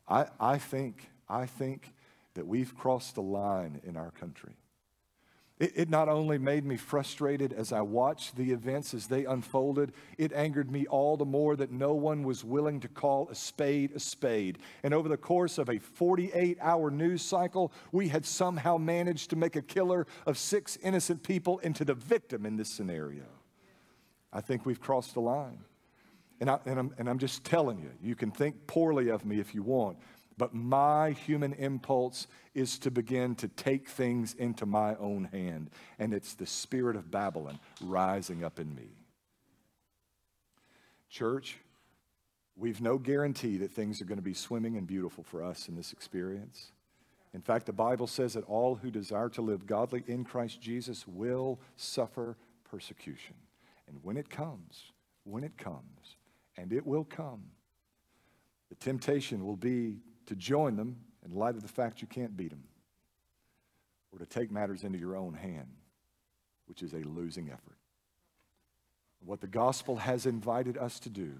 I, 0.05 0.25
I 0.38 0.57
think, 0.57 1.09
I 1.29 1.45
think 1.45 1.93
that 2.33 2.45
we've 2.45 2.75
crossed 2.75 3.15
the 3.15 3.21
line 3.21 3.79
in 3.85 3.95
our 3.95 4.11
country. 4.11 4.57
It, 5.59 5.73
it, 5.75 5.89
not 5.89 6.07
only 6.07 6.37
made 6.37 6.65
me 6.65 6.77
frustrated 6.77 7.51
as 7.51 7.71
I 7.71 7.81
watched 7.81 8.35
the 8.35 8.51
events 8.51 8.93
as 8.93 9.07
they 9.07 9.25
unfolded, 9.25 9.91
it 10.17 10.31
angered 10.33 10.69
me 10.69 10.85
all 10.85 11.17
the 11.17 11.25
more 11.25 11.55
that 11.55 11.71
no 11.71 11.95
one 11.95 12.23
was 12.23 12.43
willing 12.43 12.79
to 12.81 12.87
call 12.87 13.27
a 13.29 13.35
spade 13.35 13.91
a 13.95 13.99
spade. 13.99 14.59
And 14.83 14.93
over 14.93 15.09
the 15.09 15.17
course 15.17 15.57
of 15.57 15.69
a 15.69 15.79
48 15.79 16.59
hour 16.61 16.91
news 16.91 17.23
cycle, 17.23 17.73
we 17.91 18.07
had 18.07 18.23
somehow 18.23 18.77
managed 18.77 19.31
to 19.31 19.35
make 19.35 19.55
a 19.55 19.61
killer 19.63 20.05
of 20.27 20.37
six 20.37 20.77
innocent 20.83 21.23
people 21.23 21.57
into 21.59 21.83
the 21.83 21.95
victim 21.95 22.45
in 22.45 22.55
this 22.55 22.69
scenario. 22.69 23.25
I 24.31 24.41
think 24.41 24.63
we've 24.63 24.79
crossed 24.79 25.15
the 25.15 25.21
line. 25.21 25.59
And, 26.39 26.51
I, 26.51 26.59
and, 26.67 26.77
I'm, 26.77 26.93
and 26.99 27.09
I'm 27.09 27.17
just 27.17 27.43
telling 27.43 27.79
you, 27.79 27.89
you 27.99 28.15
can 28.15 28.29
think 28.29 28.67
poorly 28.67 29.09
of 29.09 29.25
me 29.25 29.39
if 29.39 29.55
you 29.55 29.63
want, 29.63 29.97
but 30.38 30.53
my 30.53 31.11
human 31.11 31.53
impulse 31.53 32.27
is 32.53 32.77
to 32.79 32.91
begin 32.91 33.35
to 33.35 33.47
take 33.47 33.88
things 33.89 34.35
into 34.35 34.65
my 34.65 34.95
own 34.95 35.25
hand. 35.25 35.69
And 35.97 36.13
it's 36.13 36.35
the 36.35 36.45
spirit 36.45 36.95
of 36.95 37.09
Babylon 37.09 37.59
rising 37.81 38.43
up 38.43 38.59
in 38.59 38.73
me. 38.75 38.89
Church, 41.09 41.57
we've 42.55 42.81
no 42.81 42.97
guarantee 42.97 43.57
that 43.57 43.71
things 43.71 44.01
are 44.01 44.05
going 44.05 44.19
to 44.19 44.23
be 44.23 44.33
swimming 44.33 44.77
and 44.77 44.85
beautiful 44.85 45.23
for 45.23 45.43
us 45.43 45.67
in 45.67 45.75
this 45.75 45.91
experience. 45.91 46.71
In 47.33 47.41
fact, 47.41 47.65
the 47.65 47.73
Bible 47.73 48.07
says 48.07 48.33
that 48.33 48.45
all 48.45 48.75
who 48.75 48.91
desire 48.91 49.29
to 49.29 49.41
live 49.41 49.65
godly 49.65 50.03
in 50.07 50.23
Christ 50.23 50.61
Jesus 50.61 51.07
will 51.07 51.59
suffer 51.75 52.38
persecution. 52.69 53.35
And 53.88 53.99
when 54.03 54.17
it 54.17 54.29
comes, 54.29 54.91
when 55.23 55.43
it 55.43 55.57
comes, 55.57 56.17
and 56.57 56.73
it 56.73 56.85
will 56.85 57.03
come, 57.03 57.43
the 58.69 58.75
temptation 58.75 59.45
will 59.45 59.55
be 59.55 59.99
to 60.28 60.36
join 60.36 60.75
them 60.75 60.97
in 61.25 61.36
light 61.36 61.55
of 61.55 61.61
the 61.61 61.67
fact 61.67 62.01
you 62.01 62.07
can't 62.07 62.38
beat 62.38 62.51
them, 62.51 62.63
or 64.11 64.19
to 64.19 64.25
take 64.25 64.51
matters 64.51 64.84
into 64.84 64.99
your 64.99 65.15
own 65.15 65.34
hand, 65.34 65.67
which 66.67 66.82
is 66.82 66.93
a 66.93 66.99
losing 66.99 67.49
effort. 67.49 67.78
What 69.25 69.41
the 69.41 69.47
gospel 69.47 69.97
has 69.97 70.25
invited 70.25 70.78
us 70.78 70.99
to 71.01 71.09
do 71.09 71.34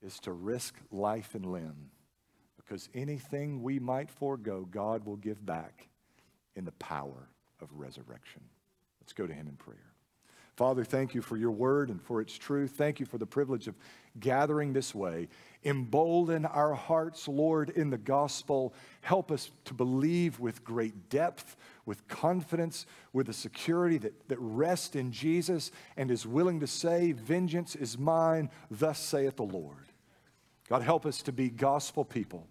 is 0.00 0.18
to 0.20 0.32
risk 0.32 0.76
life 0.90 1.34
and 1.34 1.44
limb 1.44 1.90
because 2.56 2.88
anything 2.94 3.62
we 3.62 3.78
might 3.78 4.10
forego, 4.10 4.66
God 4.70 5.04
will 5.04 5.16
give 5.16 5.44
back 5.44 5.88
in 6.56 6.64
the 6.64 6.72
power 6.72 7.28
of 7.60 7.68
resurrection. 7.72 8.42
Let's 9.00 9.12
go 9.12 9.26
to 9.26 9.34
Him 9.34 9.48
in 9.48 9.56
prayer. 9.56 9.92
Father, 10.56 10.84
thank 10.84 11.14
you 11.14 11.20
for 11.20 11.36
your 11.36 11.50
word 11.50 11.90
and 11.90 12.00
for 12.00 12.20
its 12.20 12.38
truth. 12.38 12.72
Thank 12.72 13.00
you 13.00 13.06
for 13.06 13.18
the 13.18 13.26
privilege 13.26 13.66
of 13.66 13.74
gathering 14.20 14.72
this 14.72 14.94
way. 14.94 15.28
Embolden 15.64 16.44
our 16.44 16.74
hearts, 16.74 17.26
Lord, 17.26 17.70
in 17.70 17.90
the 17.90 17.98
gospel. 17.98 18.74
Help 19.00 19.30
us 19.30 19.50
to 19.64 19.74
believe 19.74 20.38
with 20.38 20.64
great 20.64 21.08
depth, 21.08 21.56
with 21.86 22.06
confidence, 22.08 22.86
with 23.12 23.28
a 23.28 23.32
security 23.32 23.98
that, 23.98 24.28
that 24.28 24.38
rests 24.38 24.94
in 24.94 25.12
Jesus 25.12 25.70
and 25.96 26.10
is 26.10 26.26
willing 26.26 26.60
to 26.60 26.66
say, 26.66 27.12
Vengeance 27.12 27.74
is 27.76 27.98
mine, 27.98 28.50
thus 28.70 28.98
saith 28.98 29.36
the 29.36 29.42
Lord. 29.42 29.86
God, 30.68 30.82
help 30.82 31.06
us 31.06 31.22
to 31.22 31.32
be 31.32 31.50
gospel 31.50 32.04
people, 32.04 32.46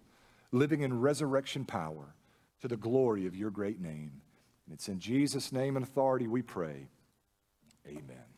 living 0.52 0.82
in 0.82 1.00
resurrection 1.00 1.64
power 1.64 2.14
to 2.60 2.68
the 2.68 2.76
glory 2.76 3.26
of 3.26 3.36
your 3.36 3.50
great 3.50 3.80
name. 3.80 4.22
And 4.66 4.74
it's 4.74 4.88
in 4.88 4.98
Jesus' 4.98 5.52
name 5.52 5.76
and 5.76 5.84
authority 5.84 6.26
we 6.26 6.42
pray. 6.42 6.88
Amen. 7.86 8.33